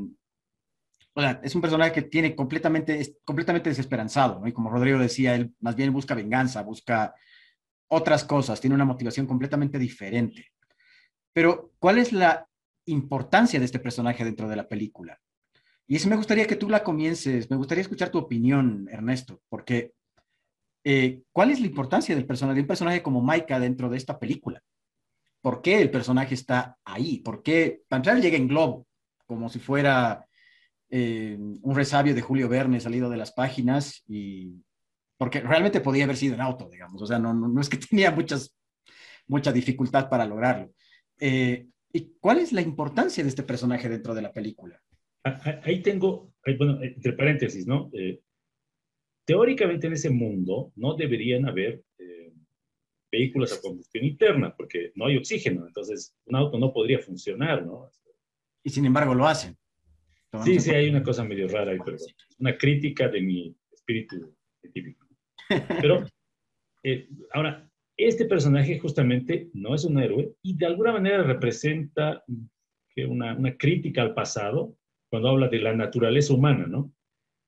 [1.12, 4.46] o sea, es un personaje que tiene completamente, es completamente desesperanzado, ¿no?
[4.46, 7.14] Y como Rodrigo decía, él más bien busca venganza, busca
[7.88, 10.52] otras cosas, tiene una motivación completamente diferente.
[11.32, 12.46] Pero, ¿cuál es la
[12.86, 15.18] importancia de este personaje dentro de la película?
[15.86, 19.92] Y eso me gustaría que tú la comiences, me gustaría escuchar tu opinión, Ernesto, porque
[20.84, 24.18] eh, ¿cuál es la importancia del personaje, de un personaje como Maika dentro de esta
[24.18, 24.62] película?
[25.42, 27.18] ¿Por qué el personaje está ahí?
[27.18, 28.86] ¿Por qué Pantral llega en globo?
[29.26, 30.26] Como si fuera
[30.90, 34.52] eh, un resabio de Julio Verne salido de las páginas y
[35.16, 37.76] porque realmente podía haber sido en auto, digamos, o sea, no, no, no es que
[37.90, 38.56] tenía muchas,
[39.26, 40.72] mucha dificultad para lograrlo.
[41.18, 44.80] Eh, ¿Y cuál es la importancia de este personaje dentro de la película?
[45.64, 47.90] Ahí tengo, bueno, entre paréntesis, ¿no?
[47.92, 48.20] Eh,
[49.26, 52.32] teóricamente en ese mundo no deberían haber eh,
[53.12, 57.90] vehículos a combustión interna porque no hay oxígeno, entonces un auto no podría funcionar, ¿no?
[58.62, 59.56] Y sin embargo lo hacen.
[60.44, 64.36] Sí, sí, hay una cosa medio rara ahí, pero es una crítica de mi espíritu
[64.60, 65.06] científico.
[65.80, 66.06] Pero
[66.84, 72.24] eh, ahora, este personaje justamente no es un héroe y de alguna manera representa
[73.08, 74.76] una, una, crítica al pasado
[75.08, 76.92] cuando habla de la naturaleza humana, ¿no?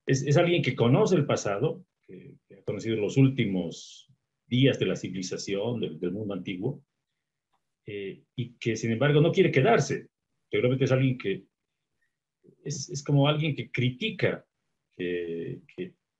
[0.06, 4.08] Es, es alguien que conoce el pasado, que, que, ha conocido los últimos
[4.46, 6.82] días de la civilización, del, del mundo antiguo,
[7.86, 10.08] eh, y que sin embargo no quiere quedarse.
[10.50, 11.44] Seguramente es alguien que
[12.64, 14.44] es, es como alguien que critica,
[14.96, 15.60] que,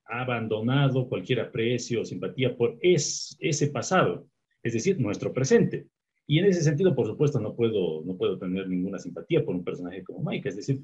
[0.06, 4.28] ha abandonado cualquier aprecio o simpatía por es, ese pasado,
[4.62, 5.86] es decir, nuestro presente.
[6.26, 9.64] Y en ese sentido, por supuesto, no puedo, no puedo tener ninguna simpatía por un
[9.64, 10.48] personaje como Mike.
[10.50, 10.82] Es decir,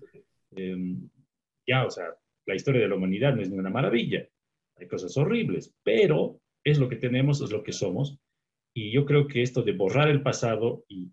[0.57, 0.97] eh,
[1.67, 2.07] ya, o sea,
[2.47, 4.27] la historia de la humanidad no es ninguna maravilla.
[4.77, 8.19] Hay cosas horribles, pero es lo que tenemos, es lo que somos.
[8.73, 11.11] Y yo creo que esto de borrar el pasado y,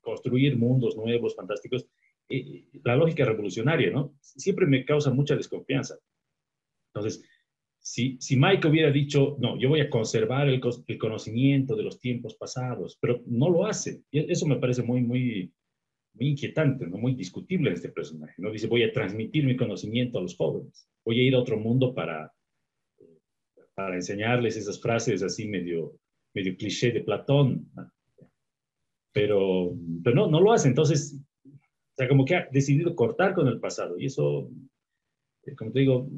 [0.00, 1.86] construir mundos nuevos, fantásticos,
[2.84, 4.14] la lógica revolucionaria, ¿no?
[4.20, 5.98] Siempre me causa mucha desconfianza.
[6.94, 7.22] Entonces,
[7.80, 11.98] si, si Mike hubiera dicho, no, yo voy a conservar el, el, conocimiento de los
[11.98, 14.02] tiempos pasados, pero no lo hace.
[14.10, 15.52] Y eso me parece muy, muy,
[16.14, 16.98] muy inquietante, ¿no?
[16.98, 18.34] muy discutible en este personaje.
[18.38, 18.50] ¿no?
[18.50, 21.94] Dice, voy a transmitir mi conocimiento a los jóvenes, voy a ir a otro mundo
[21.94, 22.32] para,
[23.74, 25.96] para enseñarles esas frases así medio,
[26.34, 27.70] medio cliché de Platón.
[27.74, 27.90] ¿no?
[29.12, 30.68] Pero, pero no, no lo hace.
[30.68, 31.18] Entonces,
[32.00, 33.98] sea, como que ha decidido cortar con el pasado.
[33.98, 34.50] Y eso,
[35.58, 36.08] como te digo,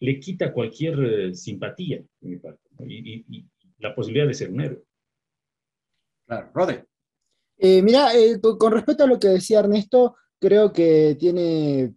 [0.00, 2.86] le quita cualquier eh, simpatía de mi parte ¿no?
[2.86, 3.46] y, y, y,
[3.78, 4.82] la posibilidad de ser un héroe.
[6.26, 6.84] Claro, Rode.
[7.58, 11.94] Eh, mira, eh, con respecto a lo que decía Ernesto, creo que tiene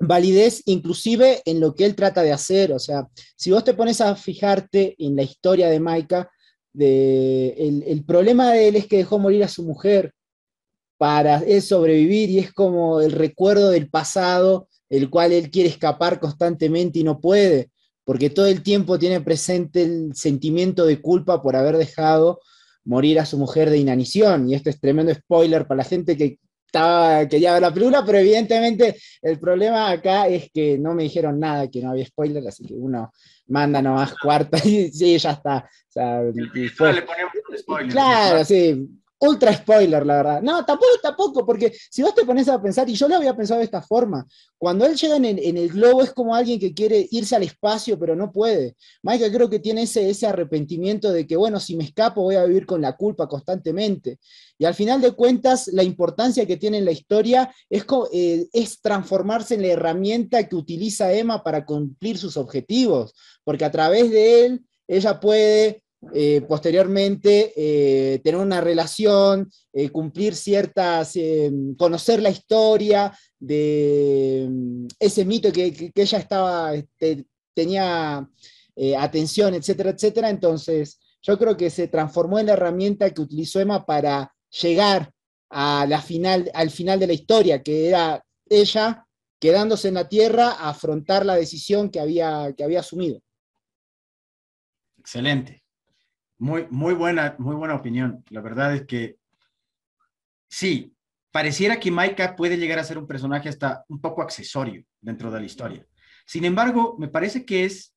[0.00, 2.72] validez inclusive en lo que él trata de hacer.
[2.72, 6.30] O sea, si vos te pones a fijarte en la historia de Maika,
[6.72, 10.14] de, el, el problema de él es que dejó morir a su mujer
[10.98, 16.18] para él sobrevivir y es como el recuerdo del pasado el cual él quiere escapar
[16.18, 17.70] constantemente y no puede,
[18.04, 22.40] porque todo el tiempo tiene presente el sentimiento de culpa por haber dejado
[22.84, 24.48] morir a su mujer de inanición.
[24.48, 28.16] Y esto es tremendo spoiler para la gente que estaba, quería ver la película, pero
[28.18, 32.64] evidentemente el problema acá es que no me dijeron nada, que no había spoiler, así
[32.64, 33.12] que uno
[33.48, 35.58] manda nomás cuarta y sí, ya está.
[35.68, 36.22] O sea,
[36.54, 37.92] y fue- le ponemos un spoiler.
[37.92, 38.88] Claro, sí.
[39.20, 40.42] Ultra spoiler, la verdad.
[40.42, 43.58] No, tampoco, tampoco, porque si vos te pones a pensar, y yo lo había pensado
[43.58, 44.24] de esta forma,
[44.56, 48.14] cuando él llega en el, globo es como alguien que quiere irse al espacio, pero
[48.14, 48.76] no puede.
[49.02, 52.64] Michael creo que tiene ese, arrepentimiento de que, bueno, si me escapo voy a vivir
[52.64, 54.18] con la culpa constantemente.
[54.56, 58.80] Y al final de cuentas, la importancia que tiene en la historia es, eh, es
[58.80, 64.46] transformarse en la herramienta que utiliza Emma para cumplir sus objetivos, porque a través de
[64.46, 65.82] él ella puede
[66.14, 71.14] eh, posteriormente eh, tener una relación, eh, cumplir ciertas,
[71.76, 78.28] conocer la historia de mm, ese mito que, que- ella estaba, este, tenía
[78.98, 80.30] atención, etcétera, etcétera.
[80.30, 84.32] Entonces, yo creo que se transformó en la herramienta que utilizó Emma para
[84.62, 85.12] llegar
[85.50, 89.04] a la final, al final de la historia, que era ella
[89.40, 93.20] quedándose en la Tierra a afrontar la decisión que había, que había asumido.
[94.98, 95.62] Excelente.
[96.38, 98.24] Muy, muy buena, muy buena opinión.
[98.30, 99.16] La verdad es que
[100.48, 100.94] sí,
[101.30, 105.40] pareciera que Maika puede llegar a ser un personaje hasta un poco accesorio dentro de
[105.40, 105.86] la historia.
[106.26, 107.94] Sin embargo, me parece que es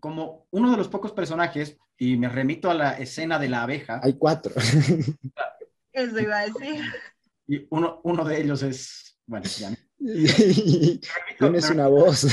[0.00, 4.00] como uno de los pocos personajes, y me remito a la escena de la abeja,
[4.02, 4.52] Hay cuatro.
[5.92, 6.82] Eso iba a decir.
[7.46, 9.76] y uno, uno de ellos es, bueno, ya no.
[11.38, 12.26] Tienes una voz.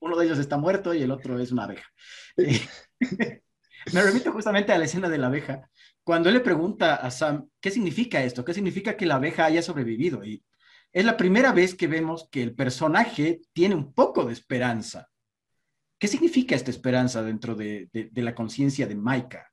[0.00, 1.86] uno de ellos está muerto y el otro es una abeja.
[3.92, 5.68] Me remito justamente a la escena de la abeja,
[6.04, 8.44] cuando él le pregunta a Sam, ¿qué significa esto?
[8.44, 10.24] ¿Qué significa que la abeja haya sobrevivido?
[10.24, 10.44] Y
[10.92, 15.08] es la primera vez que vemos que el personaje tiene un poco de esperanza.
[15.98, 19.48] ¿Qué significa esta esperanza dentro de, de- de la conciencia de Maika?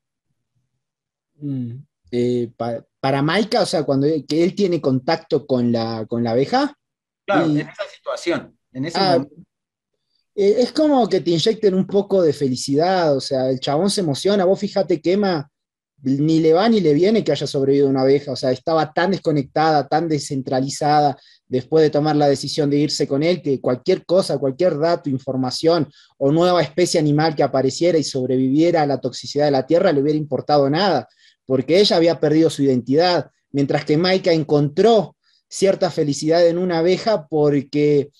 [1.35, 1.71] Mm,
[2.11, 6.23] eh, pa- para Maika, o sea, cuando él, que él tiene contacto con la, con
[6.23, 6.75] la abeja,
[7.25, 9.35] Claro, Y- en esa situación, en ese Ah, momento.
[10.41, 13.99] Eh, es como que te inyecten un poco de felicidad, o sea, el chabón se
[13.99, 15.19] emociona, vos fíjate que
[16.02, 19.12] ni le va ni le viene que haya sobrevivido una abeja, o sea, estaba tan
[19.12, 24.38] desconectada, tan descentralizada después de tomar la decisión de irse con él, que cualquier cosa,
[24.38, 29.52] cualquier dato, información o nueva especie animal que apareciera y sobreviviera a la toxicidad de
[29.52, 31.10] la Tierra le hubiera importado nada,
[31.45, 35.17] porque ella había perdido su identidad, mientras que Maika encontró
[35.49, 38.12] cierta felicidad en una abeja porque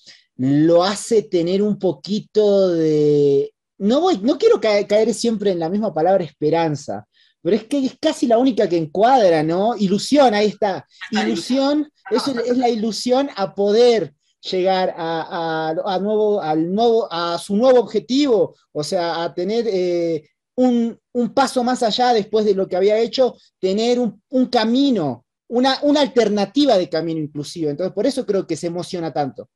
[0.42, 3.52] lo hace tener un poquito de...
[3.78, 7.06] No, voy, no quiero ca- caer siempre en la misma palabra esperanza,
[7.42, 9.76] pero es que es casi la única que encuadra, ¿no?
[9.76, 10.86] Ilusión, ahí está.
[11.26, 14.14] Ilusión es, es la ilusión a poder
[14.50, 19.66] llegar a, a- a nuevo, al nuevo, a su nuevo objetivo, o sea, a tener
[19.68, 20.26] eh,
[20.56, 25.26] un, un paso más allá después de lo que había hecho, tener un, un camino,
[25.48, 27.70] una, una alternativa de camino inclusive.
[27.70, 29.50] Entonces, por eso creo que se emociona tanto.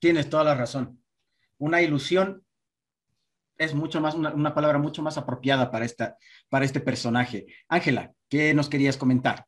[0.00, 1.02] Tienes toda la razón.
[1.58, 2.44] Una ilusión
[3.58, 6.16] es mucho más, una, palabra mucho más apropiada para, esta,
[6.48, 7.46] para este personaje.
[7.68, 9.46] Ángela, ¿qué nos querías comentar?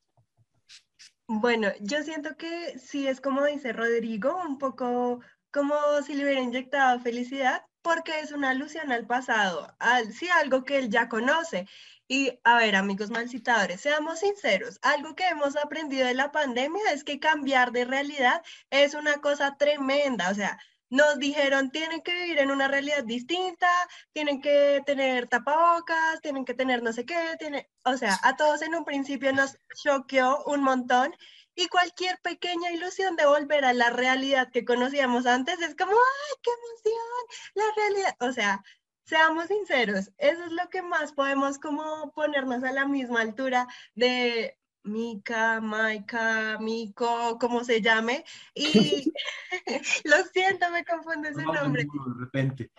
[1.27, 6.43] Bueno, yo siento que sí es como dice Rodrigo, un poco como si le hubiera
[6.43, 11.67] inyectado felicidad, porque es una alusión al pasado, al, sí, algo que él ya conoce.
[12.09, 17.05] Y a ver, amigos malcitadores, seamos sinceros, algo que hemos aprendido de la pandemia es
[17.05, 20.59] que cambiar de realidad es una cosa tremenda, o sea,
[20.91, 23.67] nos dijeron tienen que vivir en una realidad distinta,
[24.13, 28.61] tienen que tener tapabocas, tienen que tener no sé qué, tiene, o sea, a todos
[28.61, 31.15] en un principio nos choqueó un montón
[31.55, 36.39] y cualquier pequeña ilusión de volver a la realidad que conocíamos antes es como, ¡ay,
[36.43, 37.55] qué emoción!
[37.55, 38.63] La realidad, o sea,
[39.05, 44.59] seamos sinceros, eso es lo que más podemos como ponernos a la misma altura de
[44.85, 48.25] Mika, Maika, Miko, como se llame,
[48.55, 49.13] y
[50.05, 51.85] lo siento, me confunde ese de nombre.
[51.85, 52.71] De repente.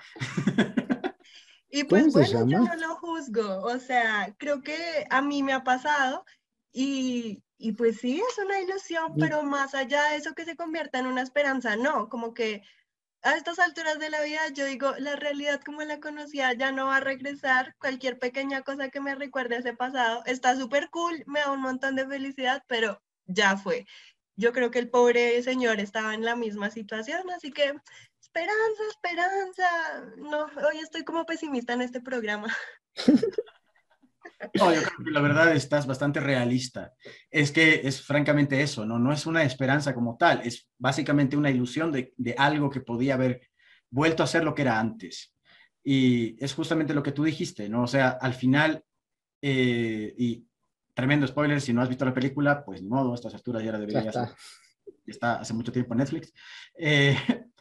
[1.69, 5.53] Y ¿Cómo pues bueno, yo no lo juzgo, o sea, creo que a mí me
[5.53, 6.23] ha pasado
[6.71, 10.99] y, y pues sí, es una ilusión, pero más allá de eso que se convierta
[10.99, 12.61] en una esperanza, no, como que
[13.21, 16.87] a estas alturas de la vida yo digo, la realidad como la conocía ya no
[16.87, 21.23] va a regresar, cualquier pequeña cosa que me recuerde a ese pasado está súper cool,
[21.25, 23.85] me da un montón de felicidad, pero ya fue.
[24.35, 27.73] Yo creo que el pobre señor estaba en la misma situación, así que
[28.19, 30.05] esperanza, esperanza.
[30.17, 32.53] No, hoy estoy como pesimista en este programa.
[34.55, 36.93] No, yo creo que la verdad estás bastante realista.
[37.31, 38.99] Es que es francamente eso, ¿no?
[38.99, 43.13] No es una esperanza como tal, es básicamente una ilusión de, de algo que podía
[43.13, 43.41] haber
[43.89, 45.33] vuelto a ser lo que era antes.
[45.83, 47.83] Y es justamente lo que tú dijiste, ¿no?
[47.83, 48.83] O sea, al final,
[49.41, 50.45] eh, y
[50.93, 53.71] tremendo spoiler, si no has visto la película, pues ni modo, a estas alturas ya
[53.71, 54.35] la Ya deberías está.
[55.05, 56.33] está hace mucho tiempo en Netflix.
[56.77, 57.17] Eh,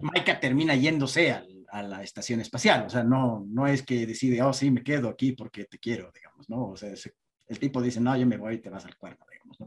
[0.00, 4.42] Maika termina yéndose al- a la estación espacial, o sea, no, no es que decide,
[4.42, 6.68] oh, sí, me quedo aquí porque te quiero, digamos, ¿no?
[6.70, 7.14] O sea, se-
[7.48, 9.66] el tipo dice, no, yo me voy y te vas al cuerno, digamos, ¿no?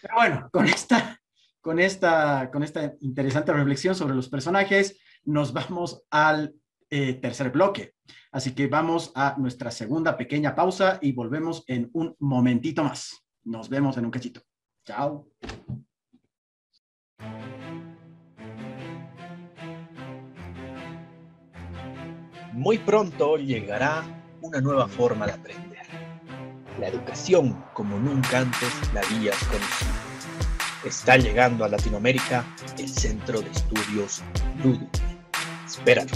[0.00, 1.18] Pero bueno, con esta,
[1.60, 6.54] con, esta, con esta interesante reflexión sobre los personajes, nos vamos al
[6.90, 7.94] eh, tercer bloque.
[8.30, 13.24] Así que vamos a nuestra segunda pequeña pausa y volvemos en un momentito más.
[13.44, 14.42] Nos vemos en un cachito.
[14.84, 15.28] Chao.
[22.52, 24.04] Muy pronto llegará
[24.42, 25.86] una nueva forma de aprender.
[26.78, 29.90] La educación como nunca antes la habías conocido.
[30.84, 32.44] Está llegando a Latinoamérica
[32.76, 34.22] el Centro de Estudios
[34.62, 34.86] Ludus.
[35.64, 36.10] Espéralo.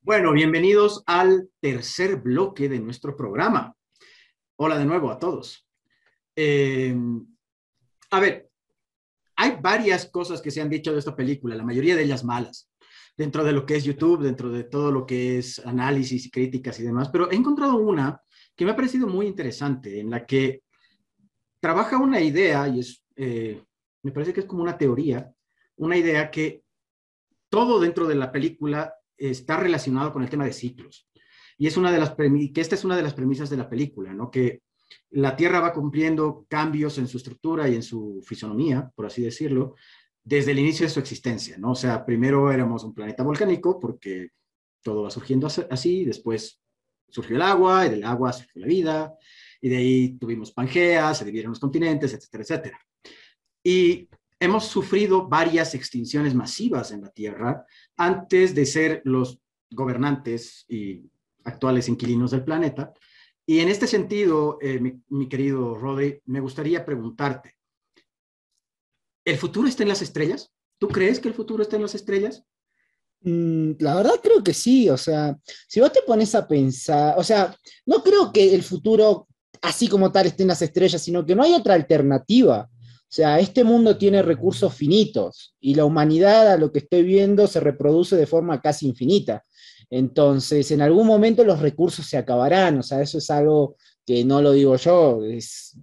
[0.00, 3.74] Bueno, bienvenidos al tercer bloque de nuestro programa.
[4.54, 5.65] Hola de nuevo a todos.
[6.36, 6.94] Eh,
[8.10, 8.50] a ver,
[9.36, 12.70] hay varias cosas que se han dicho de esta película, la mayoría de ellas malas,
[13.16, 16.78] dentro de lo que es YouTube, dentro de todo lo que es análisis y críticas
[16.78, 18.20] y demás, pero he encontrado una
[18.54, 20.62] que me ha parecido muy interesante, en la que
[21.60, 23.62] trabaja una idea, y es, eh,
[24.02, 25.30] me parece que es como una teoría,
[25.76, 26.62] una idea que
[27.48, 31.08] todo dentro de la película está relacionado con el tema de ciclos.
[31.58, 34.12] Y es una de las que esta es una de las premisas de la película,
[34.12, 34.30] ¿no?
[34.30, 34.62] Que
[35.10, 39.74] la Tierra va cumpliendo cambios en su estructura y en su fisonomía, por así decirlo,
[40.22, 41.72] desde el inicio de su existencia, ¿no?
[41.72, 44.30] O sea, primero éramos un planeta volcánico porque
[44.82, 46.60] todo va surgiendo as- así, después
[47.08, 49.14] surgió el agua y del agua surgió la vida
[49.60, 52.80] y de ahí tuvimos Pangea, se dividieron los continentes, etcétera, etcétera.
[53.64, 54.08] Y
[54.38, 57.64] hemos sufrido varias extinciones masivas en la Tierra
[57.96, 61.02] antes de ser los gobernantes y
[61.44, 62.92] actuales inquilinos del planeta.
[63.46, 67.54] Y en este sentido, eh, mi, querido Rodri, me gustaría preguntarte,
[69.24, 70.52] ¿el futuro está en las estrellas?
[70.78, 72.42] ¿Tú crees que el futuro está en las estrellas?
[73.20, 75.36] Mm, La verdad creo que sí, o sea,
[75.68, 79.28] si vos te pones a pensar, o sea, no creo que el futuro
[79.62, 82.68] así como tal esté en las estrellas, sino que no hay otra alternativa.
[82.72, 87.46] O sea, este mundo tiene recursos finitos y la humanidad, a lo que estoy viendo,
[87.46, 89.42] se reproduce de forma casi infinita.
[89.90, 94.42] Entonces, en algún momento los recursos se acabarán, o sea, eso es algo que no
[94.42, 95.76] lo digo yo, es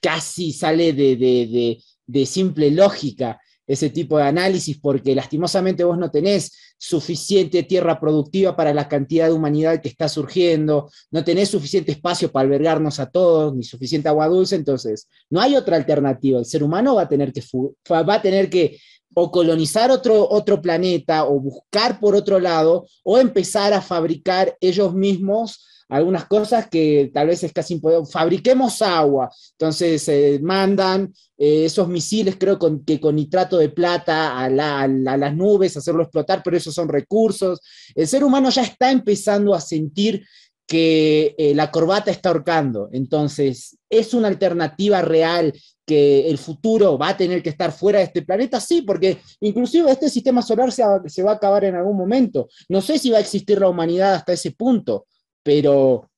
[0.00, 5.98] casi sale de, de- de- de simple lógica ese tipo de análisis, porque lastimosamente vos
[5.98, 11.48] no tenés suficiente tierra productiva para la cantidad de humanidad que está surgiendo, no tenés
[11.48, 16.38] suficiente espacio para albergarnos a todos, ni suficiente agua dulce, entonces no hay otra alternativa.
[16.38, 17.42] El ser humano va a tener que,
[17.90, 18.78] va a tener que
[19.14, 24.92] o colonizar otro, otro planeta o buscar por otro lado o empezar a fabricar ellos
[24.92, 28.06] mismos algunas cosas que tal vez es casi imposible.
[28.10, 34.48] Fabriquemos agua, entonces eh, mandan eh, esos misiles, creo que con nitrato de plata a,
[34.48, 37.60] la- a a las nubes, hacerlo explotar, pero esos son recursos.
[37.94, 40.24] El ser humano ya está empezando a sentir
[40.66, 45.52] que eh, la corbata está ahorcando, entonces es una alternativa real
[45.86, 49.90] que el futuro va a tener que estar fuera de este planeta, sí, porque inclusive
[49.90, 52.48] este sistema solar se va a acabar en algún momento.
[52.70, 55.04] No sé si va a existir la humanidad hasta ese punto,
[55.44, 56.10] pero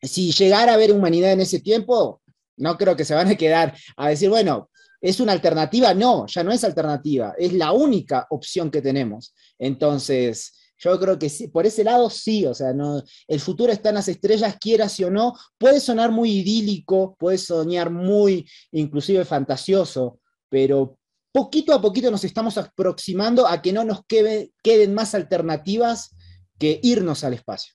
[0.00, 2.22] si llegara a haber humanidad en ese tiempo,
[2.58, 5.94] no creo que se van a quedar a decir, bueno, ¿es una alternativa?
[5.94, 9.34] No, ya no es alternativa, es la única opción que tenemos.
[9.58, 13.88] Entonces, yo creo que sí, por ese lado sí, o sea, no, el futuro está
[13.88, 20.20] en las estrellas, quieras o no, puede sonar muy idílico, puede soñar muy inclusive fantasioso,
[20.48, 20.96] pero
[21.32, 26.14] poquito a poquito nos estamos aproximando a que no nos quede- queden más alternativas
[26.58, 27.74] que irnos al espacio.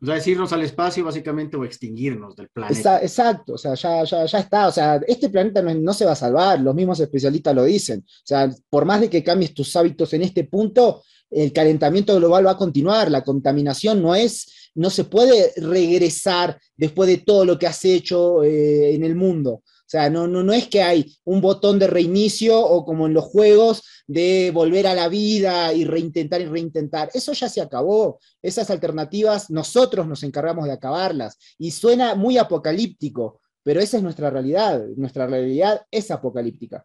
[0.00, 3.00] O sea, es irnos al espacio básicamente o extinguirnos del planeta.
[3.00, 6.12] Exacto, o sea, ya, ya, ya está, o sea, este planeta no, no se va
[6.12, 9.74] a salvar, los mismos especialistas lo dicen, o sea, por más de que cambies tus
[9.74, 14.90] hábitos en este punto, el calentamiento global va a continuar, la contaminación no es, no
[14.90, 19.62] se puede regresar después de todo lo que has hecho eh, en el mundo.
[19.86, 23.14] O sea, no, no, no es que hay un botón de reinicio o como en
[23.14, 27.08] los juegos de volver a la vida y reintentar y reintentar.
[27.14, 28.18] Eso ya se acabó.
[28.42, 31.38] Esas alternativas nosotros nos encargamos de acabarlas.
[31.56, 36.84] Y suena muy apocalíptico, pero esa es nuestra realidad, nuestra realidad es apocalíptica.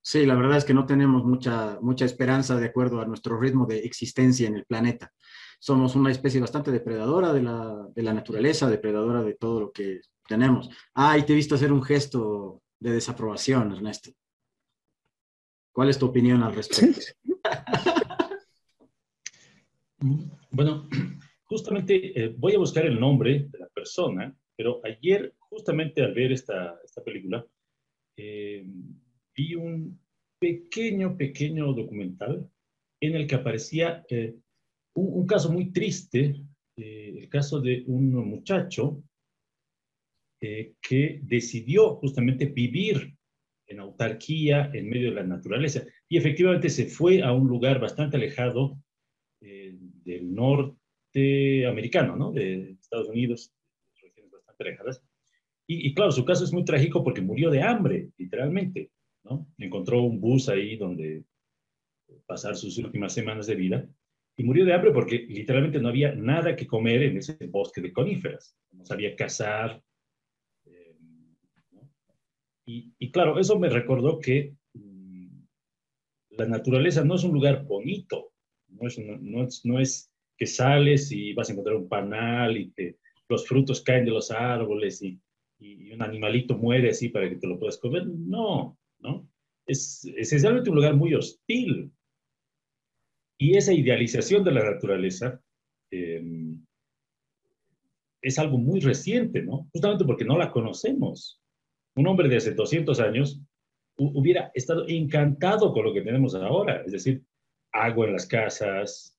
[0.00, 3.66] Sí, la verdad es que no tenemos mucha, mucha esperanza de acuerdo a nuestro ritmo
[3.66, 5.12] de existencia en el planeta.
[5.58, 10.00] Somos una especie bastante depredadora de la, de la naturaleza, depredadora de todo lo que
[10.30, 10.70] tenemos.
[10.94, 14.12] Ah, y te he visto hacer un gesto de desaprobación, Ernesto.
[15.72, 17.00] ¿Cuál es tu opinión al respecto?
[20.52, 20.88] Bueno,
[21.44, 26.32] justamente eh, voy a buscar el nombre de la persona, pero ayer, justamente al ver
[26.32, 27.46] esta, esta película,
[28.16, 28.64] eh,
[29.36, 30.00] vi un
[30.38, 32.50] pequeño, pequeño documental
[32.98, 34.36] en el que aparecía eh,
[34.94, 36.34] un, caso muy triste,
[36.76, 39.02] el caso de un muchacho
[40.40, 43.14] eh, que decidió justamente vivir
[43.66, 48.16] en autarquía en medio de la naturaleza y efectivamente se fue a un lugar bastante
[48.16, 48.78] alejado
[49.40, 52.32] eh, del norte americano, ¿no?
[52.32, 53.52] De Estados Unidos,
[54.00, 55.02] regiones bastante alejadas.
[55.66, 58.90] Y, y claro, su caso es muy trágico porque murió de hambre, literalmente.
[59.24, 59.46] ¿no?
[59.58, 61.24] Encontró un bus ahí donde
[62.26, 63.88] pasar sus últimas semanas de vida
[64.36, 67.92] y murió de hambre porque literalmente no había nada que comer en ese bosque de
[67.92, 68.56] coníferas.
[68.72, 69.82] No sabía cazar.
[72.66, 75.44] Y, y, claro, eso me recordó que mmm,
[76.30, 78.32] la naturaleza no es un lugar bonito,
[78.68, 82.56] no es, no, no, es, no es que sales y vas a encontrar un panal
[82.56, 82.96] y que
[83.28, 85.20] los frutos caen de los árboles y,
[85.58, 88.06] y un animalito muere así para que te lo puedas comer.
[88.06, 89.28] No, ¿no?
[89.66, 91.92] Es esencialmente un lugar muy hostil.
[93.38, 95.40] Y esa idealización de la naturaleza
[95.90, 96.22] eh,
[98.22, 99.68] es algo muy reciente, ¿no?
[99.72, 101.39] Justamente porque no la conocemos.
[101.96, 103.40] Un hombre de hace 200 años
[103.96, 107.22] hubiera estado encantado con lo que tenemos ahora, es decir,
[107.72, 109.18] agua en las casas,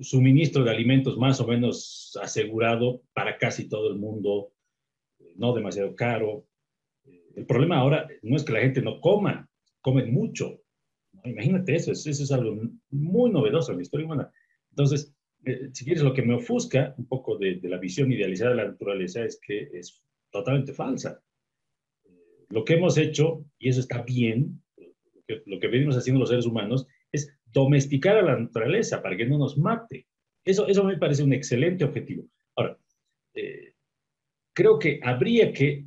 [0.00, 4.52] suministro de alimentos más o menos asegurado para casi todo el mundo,
[5.36, 6.46] no demasiado caro,
[7.38, 9.48] el problema ahora no es que la gente no coma,
[9.80, 10.60] comen mucho.
[11.24, 12.60] Imagínate eso, eso es algo
[12.90, 14.32] muy novedoso en la historia humana.
[14.70, 15.14] Entonces,
[15.44, 18.56] eh, si quieres, lo que me ofusca un poco de, de, la visión idealizada de
[18.56, 21.22] la naturaleza es que es totalmente falsa.
[22.50, 24.62] Lo que hemos hecho, y eso está bien,
[25.46, 29.38] lo que, venimos haciendo los seres humanos, es domesticar a la naturaleza para que no
[29.38, 30.06] nos mate.
[30.44, 32.26] Eso, eso me parece un excelente objetivo.
[32.56, 32.78] Ahora,
[33.34, 33.74] eh,
[34.54, 35.86] creo que habría que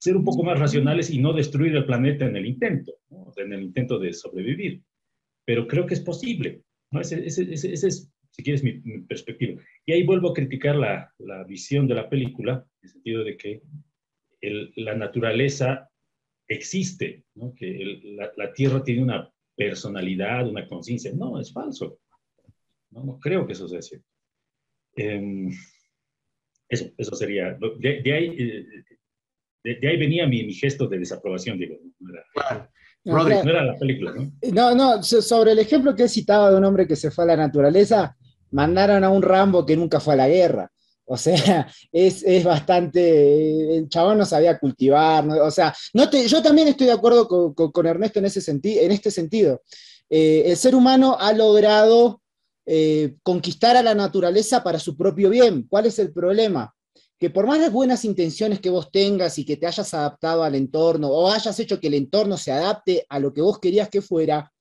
[0.00, 3.32] ser un poco más racionales y no destruir el planeta en el intento, ¿no?
[3.36, 4.82] en el intento de sobrevivir.
[5.44, 6.62] Pero creo que es posible.
[6.90, 7.00] ¿no?
[7.00, 9.60] Ese, ese, ese, ese es, si quieres, mi, mi, perspectiva.
[9.84, 13.36] Y ahí vuelvo a criticar la, la visión de la película, en el sentido de
[13.36, 13.62] que
[14.40, 15.90] el, la naturaleza
[16.46, 17.54] existe, ¿no?
[17.54, 21.12] que el, la, la, Tierra tiene una personalidad, una conciencia.
[21.12, 21.98] No, es falso.
[22.90, 24.06] No, no creo que eso sea cierto.
[24.96, 25.50] Eh,
[26.68, 27.58] eso, eso sería.
[27.78, 28.66] De, de ahí, eh,
[29.64, 31.76] de, de, ahí venía mi, mi, gesto de desaprobación, digo.
[31.98, 32.68] No era, claro.
[33.04, 34.32] Rodri, no era la película, ¿no?
[34.52, 37.28] No, no, sobre el ejemplo que he citado de un hombre que se fue a
[37.28, 38.16] la naturaleza,
[38.50, 40.70] mandaron a un Rambo que nunca fue a la guerra.
[41.08, 43.76] O sea, es, es bastante.
[43.78, 45.26] El chabón no sabía cultivar.
[45.28, 48.40] O sea, no te, yo también estoy de acuerdo con, con, con Ernesto en, ese
[48.40, 49.62] senti en este sentido.
[50.10, 52.20] Eh, el ser humano ha logrado
[52.66, 55.66] eh, conquistar a la naturaleza para su propio bien.
[55.68, 56.74] ¿Cuál es el problema?
[57.20, 60.54] que por más las buenas intenciones que vos tengas y que te hayas adaptado al
[60.54, 64.00] entorno o hayas hecho que el entorno se adapte a lo que vos querías que
[64.00, 64.52] fuera,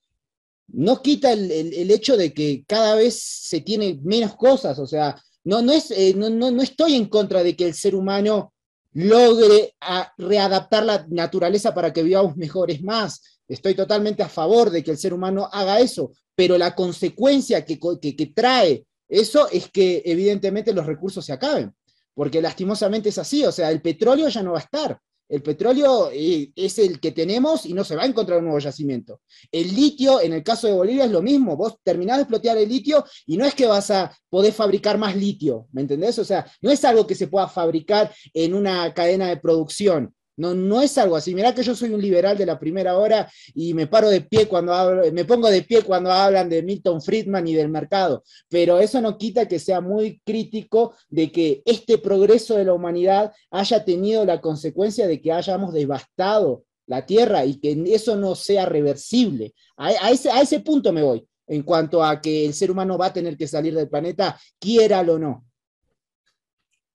[0.70, 4.80] no quita el, el, el hecho de que cada vez se tiene menos cosas.
[4.80, 5.16] O sea,
[5.48, 8.54] no, no, es, eh, no, no, no estoy en contra de que el ser humano
[8.94, 13.42] logre a readaptar la naturaleza para que vivamos mejores más.
[13.48, 17.80] Estoy totalmente a favor de que el ser humano haga eso, pero la consecuencia que,
[17.80, 21.74] que trae eso es que evidentemente los recursos se acaben
[22.18, 25.00] porque lastimosamente es así, o sea, el petróleo ya no va a estar.
[25.30, 28.60] El petróleo eh, es el que tenemos y no se va a encontrar un nuevo
[28.60, 29.22] yacimiento.
[29.52, 31.58] El litio, en el caso de Bolivia, es lo mismo.
[31.58, 35.16] Vos terminás de explotar el litio y no es que vas a poder fabricar más
[35.16, 36.18] litio, ¿me entendés?
[36.20, 40.14] O sea, no es algo que se pueda fabricar en una cadena de producción.
[40.38, 41.34] No, no es algo así.
[41.34, 44.48] Mirá que yo soy un liberal de la primera hora y me paro de pie
[44.48, 48.24] cuando hablo, me pongo de pie cuando hablan de Milton Friedman y del mercado.
[48.48, 53.34] Pero eso no quita que sea muy crítico de que este progreso de la humanidad
[53.50, 58.68] haya tenido la consecuencia de que hayamos devastado la tierra y que eso no sea
[58.68, 59.56] reversible.
[59.76, 63.08] A, ese, a ese punto me voy, en cuanto a que el ser humano va
[63.08, 65.46] a tener que salir del planeta, quiera o no.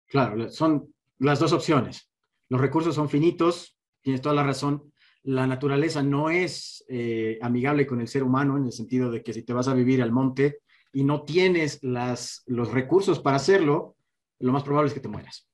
[0.07, 2.09] Claro, son las dos opciones
[2.53, 4.92] los recursos son finitos, tienes toda la razón.
[5.22, 9.32] La naturaleza no es eh, amigable con el ser humano en el sentido de que
[9.32, 10.59] si te vas a vivir al monte
[10.92, 13.96] y no tienes las, los recursos para hacerlo,
[14.40, 15.48] lo más probable es que te mueras.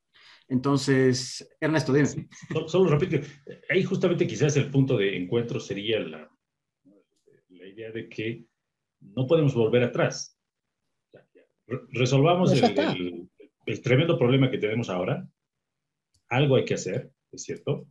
[0.49, 2.09] Entonces, Ernesto, dime.
[2.53, 3.25] Solo, solo repito,
[3.71, 6.29] ahí justamente quizás el punto de encuentro sería la,
[7.51, 8.45] la idea de que
[9.01, 10.37] no podemos volver atrás.
[11.69, 13.29] Re- Resolvamos Pues el-
[13.67, 15.29] el tremendo problema que tenemos ahora.
[16.29, 17.87] Algo hay que hacer, es cierto.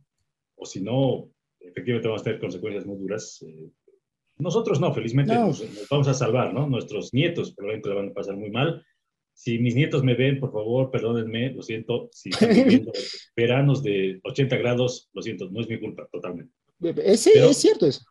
[0.56, 1.30] O si no,
[1.60, 3.42] efectivamente vamos a tener consecuencias muy duras.
[3.42, 3.70] eh,
[4.38, 5.48] nosotros no, felizmente No.
[5.48, 6.68] Nos, nos vamos a salvar, ¿no?
[6.68, 8.84] Nuestros nietos probablemente la van a pasar muy mal.
[9.34, 12.08] Si mis nietos me ven, por favor, perdónenme, lo siento.
[12.12, 12.92] Si están viviendo
[13.36, 16.52] veranos de 80 grados, lo siento, no es mi culpa, totalmente.
[17.04, 18.02] Es, sí, Pero- es cierto eso.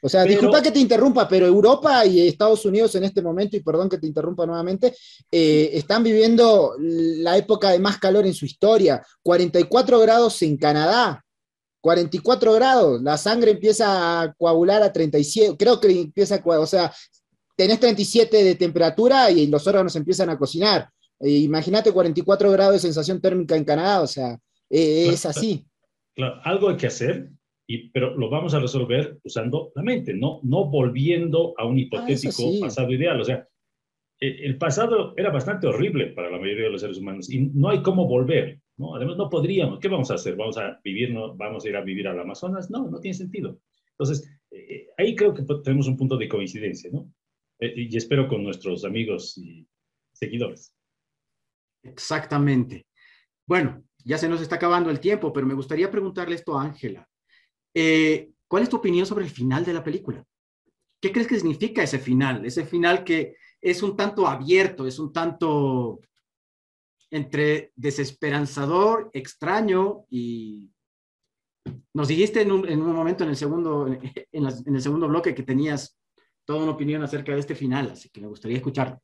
[0.00, 3.56] O sea, pero- disculpa que te interrumpa, pero Europa y Estados Unidos en este momento,
[3.56, 4.94] y perdón que te interrumpa nuevamente,
[5.30, 9.02] eh, están viviendo la época de más calor en su historia.
[9.22, 11.24] 44 grados en Canadá.
[11.80, 13.02] 44 grados.
[13.02, 15.56] La sangre empieza a coagular a 37.
[15.56, 16.64] Creo que empieza a coagular.
[16.64, 16.92] O sea,
[17.56, 20.90] tenés 37 de temperatura y los órganos empiezan a cocinar.
[21.20, 24.00] Eh, Imagínate 44 grados de sensación térmica en Canadá.
[24.02, 24.38] O sea,
[24.70, 25.64] eh, es así.
[26.14, 27.30] Claro, algo hay que hacer,
[27.70, 32.32] y, pero lo vamos a resolver usando la mente, no, no volviendo a un hipotético
[32.48, 32.58] Ah, sí.
[32.60, 33.20] pasado ideal.
[33.20, 33.46] O sea,
[34.20, 37.68] eh, el pasado era bastante horrible para la mayoría de los seres humanos y no
[37.68, 38.96] hay cómo volver, ¿no?
[38.96, 39.80] Además, no podríamos.
[39.80, 40.34] ¿Qué vamos a hacer?
[40.34, 42.70] ¿Vamos a vivir, no, vamos a ir a vivir al Amazonas?
[42.70, 43.60] No, no tiene sentido.
[43.90, 47.12] Entonces, eh, ahí creo que tenemos un punto de coincidencia, ¿no?
[47.60, 49.66] Eh, y espero con nuestros amigos y
[50.12, 50.74] seguidores.
[51.82, 52.86] Exactamente.
[53.46, 57.06] Bueno, ya se nos está acabando el tiempo, pero me gustaría preguntarle esto a Ángela.
[57.74, 60.24] Eh, ¿Cuál es tu opinión sobre el final de la película?
[61.00, 62.44] ¿Qué crees que significa ese final?
[62.44, 66.00] Ese final que es un tanto abierto, es un tanto
[67.10, 70.70] entre desesperanzador, extraño y
[71.94, 73.86] nos dijiste en un, en un momento en el, segundo,
[74.32, 75.96] en, las- en el segundo bloque que tenías
[76.44, 79.00] toda una opinión acerca de este final, así que me gustaría escucharlo.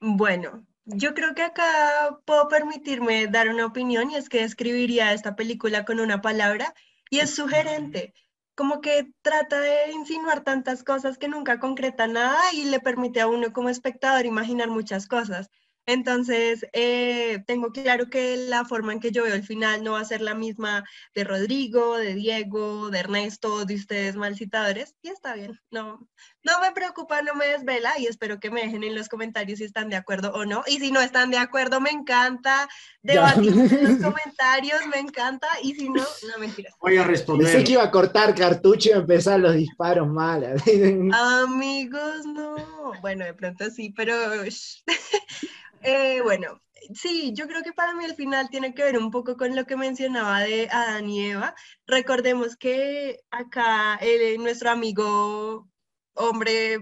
[0.00, 5.36] Bueno, yo creo que acá puedo permitirme dar una opinión y es que describiría esta
[5.36, 6.74] película con una palabra
[7.12, 8.14] y es sugerente.
[8.54, 13.26] Como que trata de insinuar tantas cosas que nunca concreta nada y le permite a
[13.26, 15.50] uno como espectador imaginar muchas cosas.
[15.84, 20.00] Entonces, eh, tengo claro que la forma en que yo veo el final no va
[20.00, 20.84] a ser la misma
[21.14, 26.08] de Rodrigo, de Diego, de Ernesto, de ustedes mal citadores, y está bien, no,
[26.44, 29.64] no me preocupa, no me desvela y espero que me dejen en los comentarios si
[29.64, 30.64] están de acuerdo o no.
[30.66, 32.68] Y si no están de acuerdo, me encanta
[33.02, 35.46] debatir en los comentarios, me encanta.
[35.62, 36.74] Y si no, no mentiras.
[36.80, 37.64] Voy a Pensé responder.
[37.64, 40.54] que iba a cortar cartucho y empezar los disparos mal.
[41.12, 42.56] Amigos, no.
[43.00, 44.14] Bueno, de pronto sí, pero.
[45.84, 46.62] Eh, bueno,
[46.94, 49.64] sí, yo creo que para mí el final tiene que ver un poco con lo
[49.66, 51.56] que mencionaba de Adán y Eva.
[51.88, 55.68] Recordemos que acá eh, nuestro amigo
[56.14, 56.78] hombre,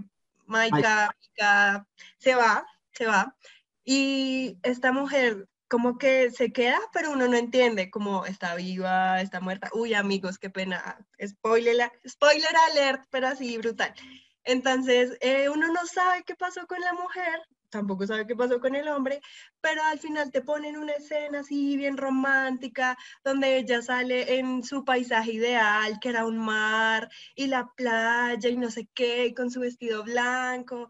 [0.46, 1.86] Maika, Maika,
[2.18, 3.36] se va, se va.
[3.84, 9.40] Y esta mujer como que se queda, pero uno no entiende cómo está viva, está
[9.40, 9.70] muerta.
[9.72, 10.98] Uy, amigos, qué pena.
[11.24, 13.94] Spoiler, spoiler alert, pero así brutal.
[14.42, 18.74] Entonces, eh, uno no sabe qué pasó con la mujer, tampoco sabe qué pasó con
[18.74, 19.20] el hombre,
[19.60, 24.84] pero al final te ponen una escena así bien romántica, donde ella sale en su
[24.84, 29.50] paisaje ideal, que era un mar y la playa y no sé qué, y con
[29.50, 30.88] su vestido blanco.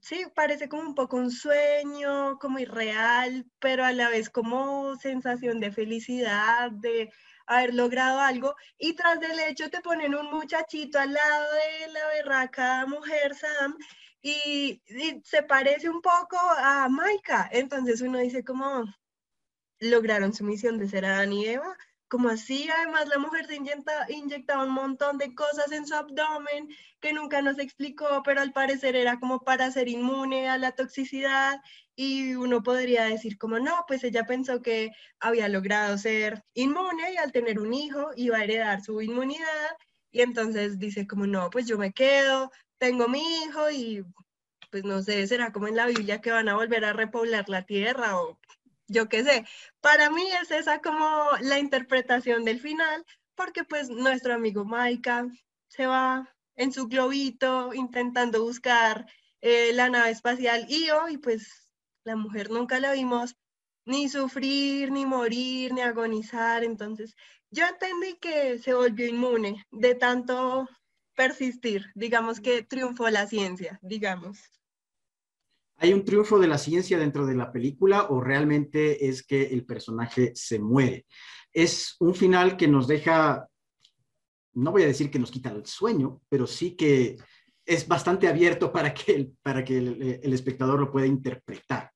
[0.00, 5.60] Sí, parece como un poco un sueño, como irreal, pero a la vez como sensación
[5.60, 7.10] de felicidad, de
[7.46, 8.54] haber logrado algo.
[8.78, 13.76] Y tras del hecho te ponen un muchachito al lado de la berraca mujer Sam
[14.22, 14.82] y,
[15.24, 17.48] se parece un poco a Maika.
[17.52, 18.84] Entonces uno dice como
[19.80, 21.76] lograron su misión de ser Adán y Eva.
[22.08, 26.68] Como así, además la mujer se inyecta, inyectaba un montón de cosas en su abdomen
[27.00, 31.60] que nunca nos explicó, pero al parecer era como para ser inmune a la toxicidad
[31.94, 37.16] y uno podría decir como no, pues ella pensó que había logrado ser inmune y
[37.16, 39.76] al tener un hijo iba a heredar su inmunidad
[40.10, 44.04] y entonces dice como no, pues yo me quedo, tengo mi hijo y
[44.70, 47.64] pues no sé, será como en la Biblia que van a volver a repoblar la
[47.64, 48.38] tierra o
[48.88, 49.44] yo qué sé.
[49.80, 51.06] Para mí es esa como
[51.40, 55.26] la interpretación del final, porque pues nuestro amigo Maika
[55.68, 59.06] se va en su globito intentando buscar
[59.40, 61.70] eh, la nave espacial Io y pues
[62.04, 63.36] la mujer nunca la vimos
[63.84, 66.64] ni sufrir, ni morir, ni agonizar.
[66.64, 67.14] Entonces
[67.50, 70.68] yo entendí que se volvió inmune de tanto
[71.14, 71.86] persistir.
[71.94, 74.38] Digamos que triunfó la ciencia, digamos.
[75.80, 79.64] ¿Hay un triunfo de la ciencia dentro de la película o realmente es que el
[79.64, 81.06] personaje se muere?
[81.52, 83.46] Es un final que nos deja,
[84.54, 87.16] no voy a decir que nos quita el sueño, pero sí que
[87.64, 91.92] es bastante abierto para que el, para que el, espectador lo pueda interpretar.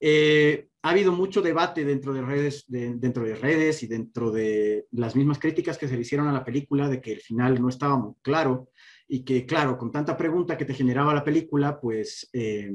[0.00, 4.86] Eh, ha habido mucho debate dentro de redes, de- dentro de redes y dentro de
[4.92, 7.68] las mismas críticas que se le hicieron a la película de que el final no
[7.68, 8.68] estaba muy claro
[9.08, 12.70] y que, claro, con tanta pregunta que te generaba la película, pues eh,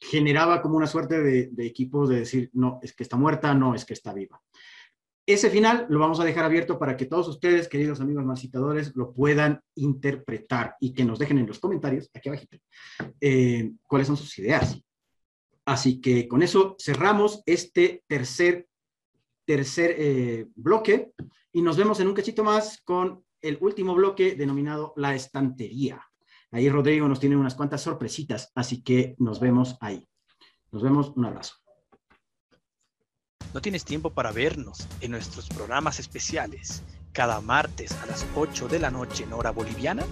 [0.00, 3.74] generaba como una suerte de, de equipos de decir, no, es que está muerta, no,
[3.74, 4.40] es que está viva.
[5.28, 9.12] Ese final lo vamos a dejar abierto para que todos ustedes, queridos amigos malcitadores, lo
[9.12, 12.56] puedan interpretar y que nos dejen en los comentarios, aquí abajito,
[13.20, 14.80] eh, cuáles son sus ideas.
[15.66, 18.68] Así que con eso cerramos este tercer,
[19.44, 21.12] tercer eh, bloque
[21.52, 26.02] y nos vemos en un cachito más con el último bloque denominado La Estantería.
[26.50, 30.08] Ahí Rodrigo nos tiene unas cuantas sorpresitas, así que nos vemos ahí.
[30.70, 31.54] Nos vemos, un abrazo.
[33.54, 36.82] ¿No tienes tiempo para vernos en nuestros programas especiales
[37.12, 40.04] cada martes a las 8 de la noche en hora boliviana?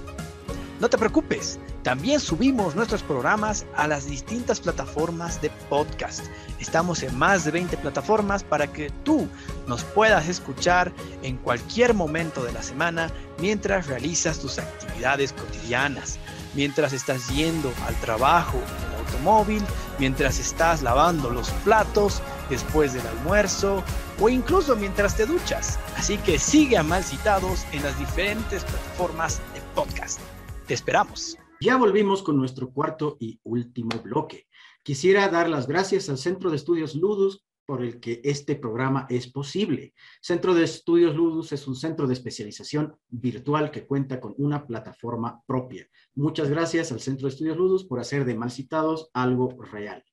[0.79, 6.27] No te preocupes, también subimos nuestros programas a las distintas plataformas de podcast.
[6.61, 9.27] Estamos en más de 20 plataformas para que tú
[9.66, 16.18] nos puedas escuchar en cualquier momento de la semana mientras realizas tus actividades cotidianas,
[16.55, 19.62] mientras estás yendo al trabajo en el automóvil,
[19.99, 22.20] mientras estás lavando los platos
[22.51, 23.83] después del almuerzo
[24.20, 25.79] o incluso mientras te duchas.
[25.97, 30.20] Así que sigue a Malcitados en las diferentes plataformas de podcast.
[30.67, 31.39] Te esperamos.
[31.61, 34.49] Ya volvimos con nuestro cuarto y último bloque.
[34.83, 39.29] Quisiera dar las gracias al Centro de Estudios Ludus por el que este programa es
[39.29, 39.95] posible.
[40.21, 45.41] Centro de Estudios Ludus es un centro de especialización virtual que cuenta con una plataforma
[45.47, 45.89] propia.
[46.17, 50.05] Muchas gracias al Centro de Estudios Ludus por hacer de mal citados algo real.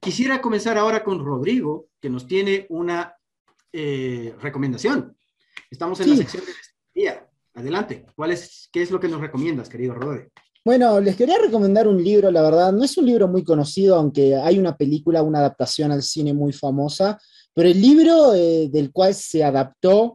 [0.00, 3.14] Quisiera comenzar ahora con Rodrigo, que nos tiene una
[3.74, 5.14] eh, recomendación.
[5.70, 7.29] Estamos en la sección de la estrategia.
[7.60, 8.34] Adelante, ¿cuál
[8.72, 10.30] ¿qué es lo que nos recomiendas, querido Rodrigo?
[10.64, 14.34] Bueno, les quería recomendar un libro, la verdad, no es un libro muy conocido, aunque
[14.34, 17.18] hay una película, una adaptación al cine muy famosa,
[17.52, 20.14] pero el libro eh, del cual se adaptó,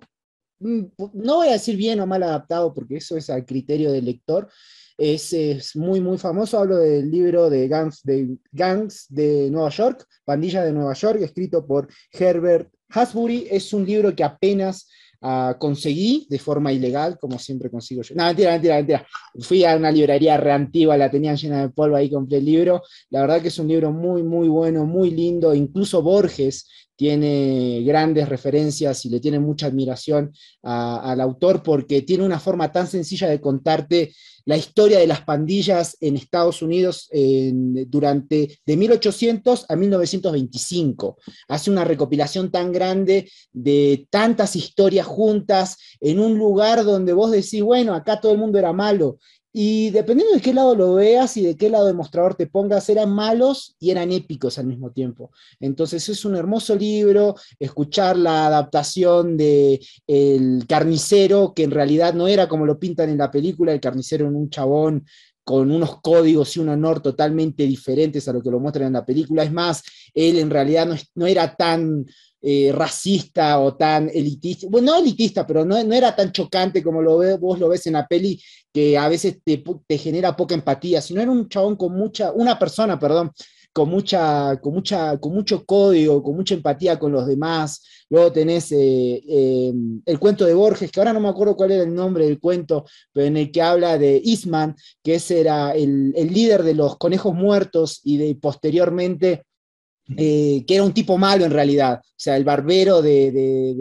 [0.59, 4.05] mm, no voy a decir bien o mal adaptado, porque eso es al criterio del
[4.05, 4.49] lector,
[4.97, 10.03] es, es muy, muy famoso, hablo del libro de Gangs, de Gangs de Nueva York,
[10.23, 14.87] Pandilla de Nueva York, escrito por Herbert Hasbury, es un libro que apenas
[15.27, 18.13] ah, conseguí de forma ilegal, como siempre consigo yo.
[18.15, 19.07] No, mentira, mentira, mentira.
[19.39, 22.83] Fui a una librería re antigua, la tenían llena de polvo, ahí compré el libro.
[23.09, 25.55] La verdad que es un libro muy, muy bueno, muy lindo.
[25.55, 30.31] Incluso Borges tiene grandes referencias y le tiene mucha admiración
[30.63, 34.13] al autor porque tiene una forma tan sencilla de contarte
[34.45, 37.09] la historia de las pandillas en Estados Unidos
[37.87, 41.17] durante de 1800 a 1925.
[41.47, 47.63] Hace una recopilación tan grande de tantas historias juntas en un lugar donde vos decís,
[47.63, 49.17] bueno, acá todo el mundo era malo.
[49.57, 53.09] Y dependiendo de qué lado lo veas y de qué lado demostrador te pongas, eran
[53.09, 55.31] malos y eran épicos al mismo tiempo.
[55.61, 62.27] Entonces es un hermoso libro, escuchar la adaptación de El carnicero, que en realidad no
[62.27, 65.05] era como lo pintan en la película, el carnicero en un chabón
[65.45, 69.05] con unos códigos y un honor totalmente diferentes a lo que lo muestran en la
[69.05, 69.43] película.
[69.43, 69.83] Es más,
[70.13, 72.05] él en realidad no, no era tan
[72.41, 77.01] eh, racista o tan elitista, bueno, no elitista, pero no, no era tan chocante como
[77.01, 78.39] lo ve- vos lo ves en la peli,
[78.73, 82.57] que a veces te, te genera poca empatía, sino era un chabón con mucha, una
[82.59, 83.31] persona, perdón,
[83.73, 87.83] con mucha, con mucha, con mucho código, con mucha empatía con los demás.
[88.09, 89.73] Luego tenés eh, eh,
[90.05, 92.85] el cuento de Borges, que ahora no me acuerdo cuál era el nombre del cuento,
[93.11, 96.97] pero en el que habla de Eastman, que ese era el, el líder de los
[96.97, 99.43] conejos muertos y de posteriormente
[100.17, 101.99] eh, que era un tipo malo en realidad.
[102.03, 103.73] O sea, el barbero de, de-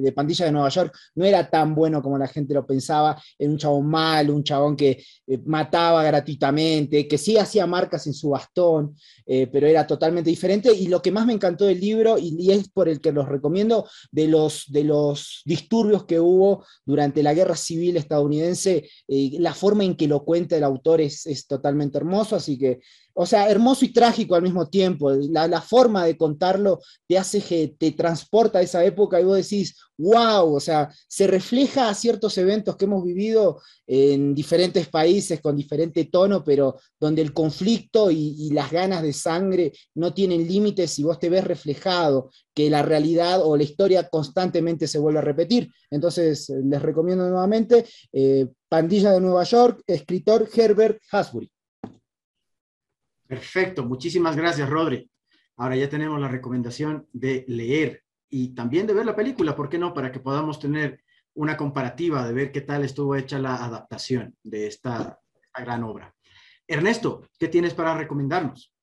[0.00, 3.20] de- Pandilla de Nueva York no era tan bueno como la gente lo pensaba.
[3.38, 8.14] Era un chabón malo, un chabón que eh, mataba gratuitamente, que sí hacía marcas en
[8.14, 8.96] su bastón,
[9.26, 10.72] eh, pero era totalmente diferente.
[10.72, 13.28] Y lo que más me encantó del libro, y, y es por el que los
[13.28, 19.84] recomiendo, de los, de los disturbios que hubo durante la guerra civil estadounidense, la forma
[19.84, 22.36] en que lo cuenta el autor es, es totalmente hermoso.
[22.36, 22.80] Así que
[23.18, 25.10] o sea, hermoso y trágico al mismo tiempo.
[25.10, 29.74] La, forma de contarlo te hace que te transporta a esa época y vos decís,
[29.96, 35.56] wow, o sea, se refleja a ciertos eventos que hemos vivido en diferentes países con
[35.56, 41.02] diferente tono, pero donde el conflicto y, las ganas de sangre no tienen límites y
[41.02, 45.70] vos te ves reflejado, que la realidad o la historia constantemente se vuelve a repetir.
[45.90, 51.50] Entonces, les recomiendo nuevamente eh, Pandilla de Nueva York, escritor Herbert Hasbury.
[53.26, 55.10] Perfecto, muchísimas gracias, Rodri.
[55.56, 59.78] Ahora ya tenemos la recomendación de leer y también de ver la película, ¿por qué
[59.78, 59.94] no?
[59.94, 61.00] Para que podamos tener
[61.34, 65.18] una comparativa de ver qué tal estuvo hecha la adaptación de esta,
[65.58, 66.14] gran obra.
[66.66, 68.74] Ernesto, ¿qué tienes para recomendarnos?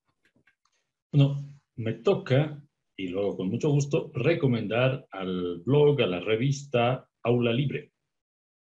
[1.11, 2.59] Bueno, me toca,
[2.97, 7.91] y luego con mucho gusto, recomendar al blog, a la revista Aula Libre.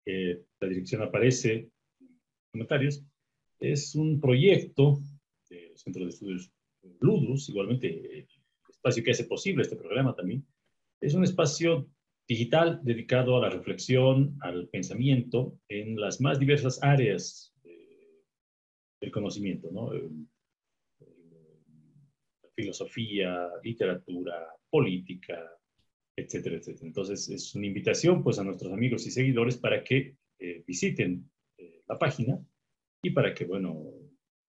[0.06, 2.20] Eh, la dirección aparece en
[2.52, 3.04] comentarios.
[3.60, 5.00] Es un proyecto
[5.78, 6.52] Centro de Estudios
[7.00, 8.28] Ludus, igualmente el
[8.70, 10.46] espacio que hace posible este programa también.
[11.02, 11.90] Es un espacio
[12.28, 18.24] digital dedicado a la reflexión, al pensamiento en las más diversas áreas eh,
[19.02, 19.94] del conocimiento, ¿no?
[19.94, 20.10] Eh,
[22.56, 25.38] filosofía, literatura, política,
[26.16, 26.88] etcétera, etcétera.
[26.88, 31.84] Entonces, es una invitación pues, a nuestros amigos y seguidores para que eh, visiten eh,
[31.88, 32.40] la página
[33.02, 33.84] y para que, bueno,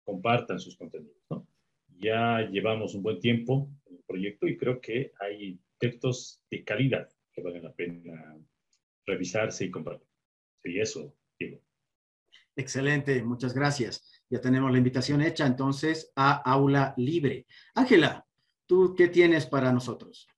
[0.07, 1.17] compartan sus contenidos.
[1.99, 7.09] Ya llevamos un buen tiempo en el proyecto y creo que hay textos de calidad
[7.33, 8.39] que valen la pena
[9.05, 10.09] revisarse y compartir.
[10.63, 11.61] Sí, eso, digo.
[12.55, 14.23] Excelente, muchas gracias.
[14.31, 17.47] Ya tenemos la invitación hecha entonces a Aula Libre.
[17.75, 18.27] Ángela,
[18.67, 20.29] ¿tú qué tienes para nosotros?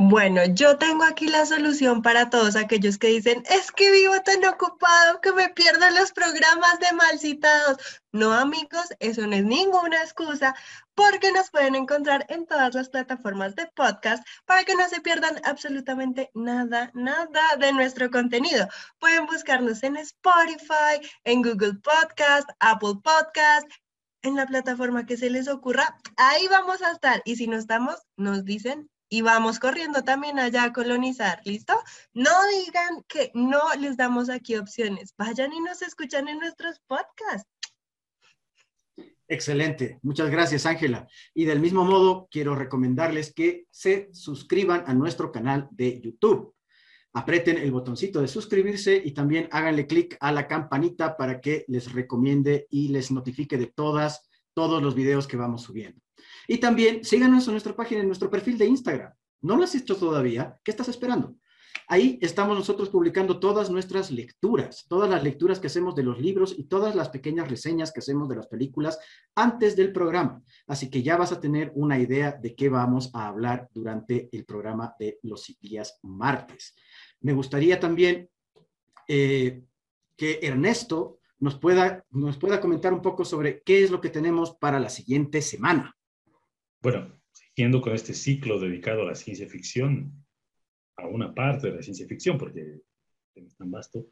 [0.00, 4.44] Bueno, yo tengo aquí la solución para todos aquellos que dicen, es que vivo tan
[4.44, 7.78] ocupado que me pierdo los programas de mal citados.
[8.12, 10.54] No, amigos, eso no es ninguna excusa
[10.94, 15.40] porque nos pueden encontrar en todas las plataformas de podcast para que no se pierdan
[15.42, 18.68] absolutamente nada, nada de nuestro contenido.
[19.00, 23.68] Pueden buscarnos en Spotify, en Google Podcast, Apple Podcast,
[24.22, 25.98] en la plataforma que se les ocurra.
[26.16, 30.64] Ahí vamos a estar y si no estamos, nos dicen y vamos corriendo también allá
[30.64, 31.74] a colonizar, ¿listo?
[32.12, 32.30] No
[32.64, 37.48] digan que no les damos aquí opciones, vayan y nos escuchan en nuestros podcasts.
[39.30, 41.06] Excelente, muchas gracias Ángela.
[41.34, 46.54] Y del mismo modo, quiero recomendarles que se suscriban a nuestro canal de YouTube.
[47.12, 51.92] Aprieten el botoncito de suscribirse y también háganle clic a la campanita para que les
[51.92, 56.00] recomiende y les notifique de todas, todos los videos que vamos subiendo.
[56.50, 59.12] Y también síganos en nuestra página, en nuestro perfil de Instagram.
[59.42, 60.58] ¿No lo has hecho todavía?
[60.64, 61.36] ¿Qué estás esperando?
[61.86, 66.54] Ahí estamos nosotros publicando todas nuestras lecturas, todas las lecturas que hacemos de los libros
[66.56, 68.98] y todas las pequeñas reseñas que hacemos de las películas
[69.34, 70.42] antes del programa.
[70.66, 74.44] Así que ya vas a tener una idea de qué vamos a hablar durante el
[74.44, 76.74] programa de los días martes.
[77.20, 78.30] Me gustaría también
[79.06, 79.62] eh,
[80.16, 84.54] que Ernesto nos pueda, nos pueda comentar un poco sobre qué es lo que tenemos
[84.56, 85.97] para la siguiente semana.
[86.80, 90.24] Bueno, siguiendo con este ciclo dedicado a la ciencia ficción,
[90.96, 92.82] a una parte de la ciencia ficción, porque
[93.34, 94.06] es tan vasto,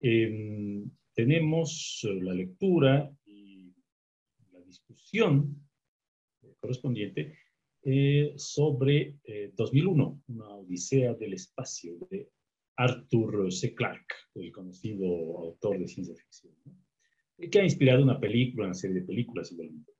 [0.00, 3.72] em, tenemos eh, la lectura y
[4.52, 5.68] la discusión
[6.60, 7.38] correspondiente
[7.82, 9.16] eh, sobre
[9.56, 12.28] 2001, eh, una odisea del espacio de
[12.76, 13.74] Arthur C.
[13.74, 15.06] Clarke, el conocido
[15.38, 16.54] autor de ciencia ficción,
[17.50, 19.95] que ha inspirado una película, una serie de películas igualmente.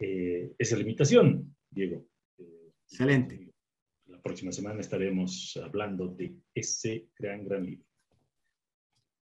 [0.00, 2.06] Eh, esa limitación, Diego.
[2.38, 3.52] Eh, Excelente.
[4.06, 7.84] La próxima semana estaremos hablando de ese gran, gran libro.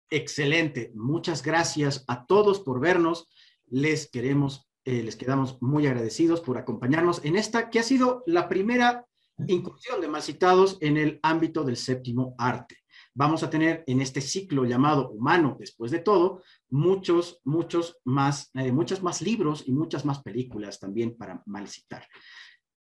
[0.09, 0.91] Excelente.
[0.93, 3.27] Muchas gracias a todos por vernos.
[3.67, 8.49] Les queremos, eh, les quedamos muy agradecidos por acompañarnos en esta que ha sido la
[8.49, 9.07] primera
[9.47, 12.84] incursión de más citados en el ámbito del séptimo arte
[13.15, 18.71] vamos a tener en este ciclo llamado humano, después de todo, muchos, muchos más, eh,
[19.01, 22.05] más libros y muchas más películas también para mal citar.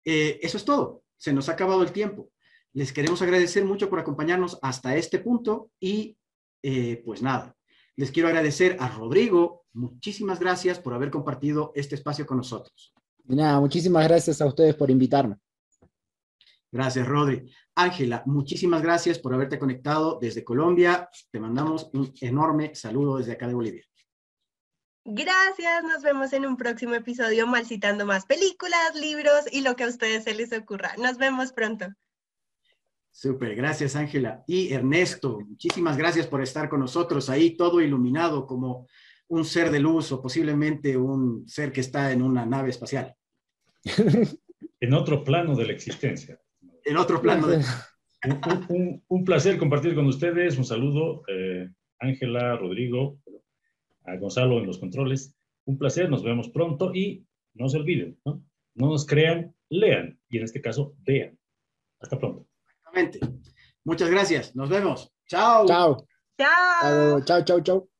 [0.06, 1.04] Eh, eso es todo.
[1.18, 2.32] Se nos ha acabado el tiempo.
[2.74, 6.18] Les queremos agradecer mucho por acompañarnos hasta este punto y
[6.64, 7.56] eh, pues nada,
[7.98, 9.66] les quiero agradecer a Rodrigo.
[9.74, 12.94] Muchísimas gracias por haber compartido este espacio con nosotros.
[13.26, 15.36] nada, muchísimas gracias a ustedes por invitarme.
[16.72, 17.52] Gracias, Rodri.
[17.76, 21.10] Ángela, muchísimas gracias por haberte conectado desde Colombia.
[21.30, 23.84] Te mandamos un enorme saludo desde acá de Bolivia.
[25.04, 29.84] Gracias, nos vemos en un próximo episodio mal citando más películas, libros y lo que
[29.84, 30.94] a ustedes se les ocurra.
[30.98, 31.88] Nos vemos pronto.
[33.10, 34.44] Súper, gracias Ángela.
[34.48, 38.88] Y Ernesto, muchísimas gracias por estar con nosotros ahí, todo iluminado como
[39.28, 43.14] un ser de luz o posiblemente un ser que está en una nave espacial.
[44.84, 46.42] En otro plano de la existencia
[46.86, 47.48] en otro plano.
[49.08, 50.58] Un, placer compartir con ustedes.
[50.58, 51.70] Un saludo, eh,
[52.00, 53.18] Ángela, Rodrigo,
[54.06, 55.36] a Gonzalo en los controles.
[55.66, 58.44] Un placer, nos vemos pronto y no se olviden, ¿no?
[58.76, 61.38] No nos crean, lean y en este caso vean.
[62.00, 62.48] Hasta pronto.
[62.68, 63.20] Exactamente.
[63.84, 64.56] Muchas gracias.
[64.56, 65.12] Nos vemos.
[65.28, 65.66] Chao.
[65.66, 66.06] Chao.
[66.38, 67.22] Chao.
[67.26, 67.91] Chao, chao, chao.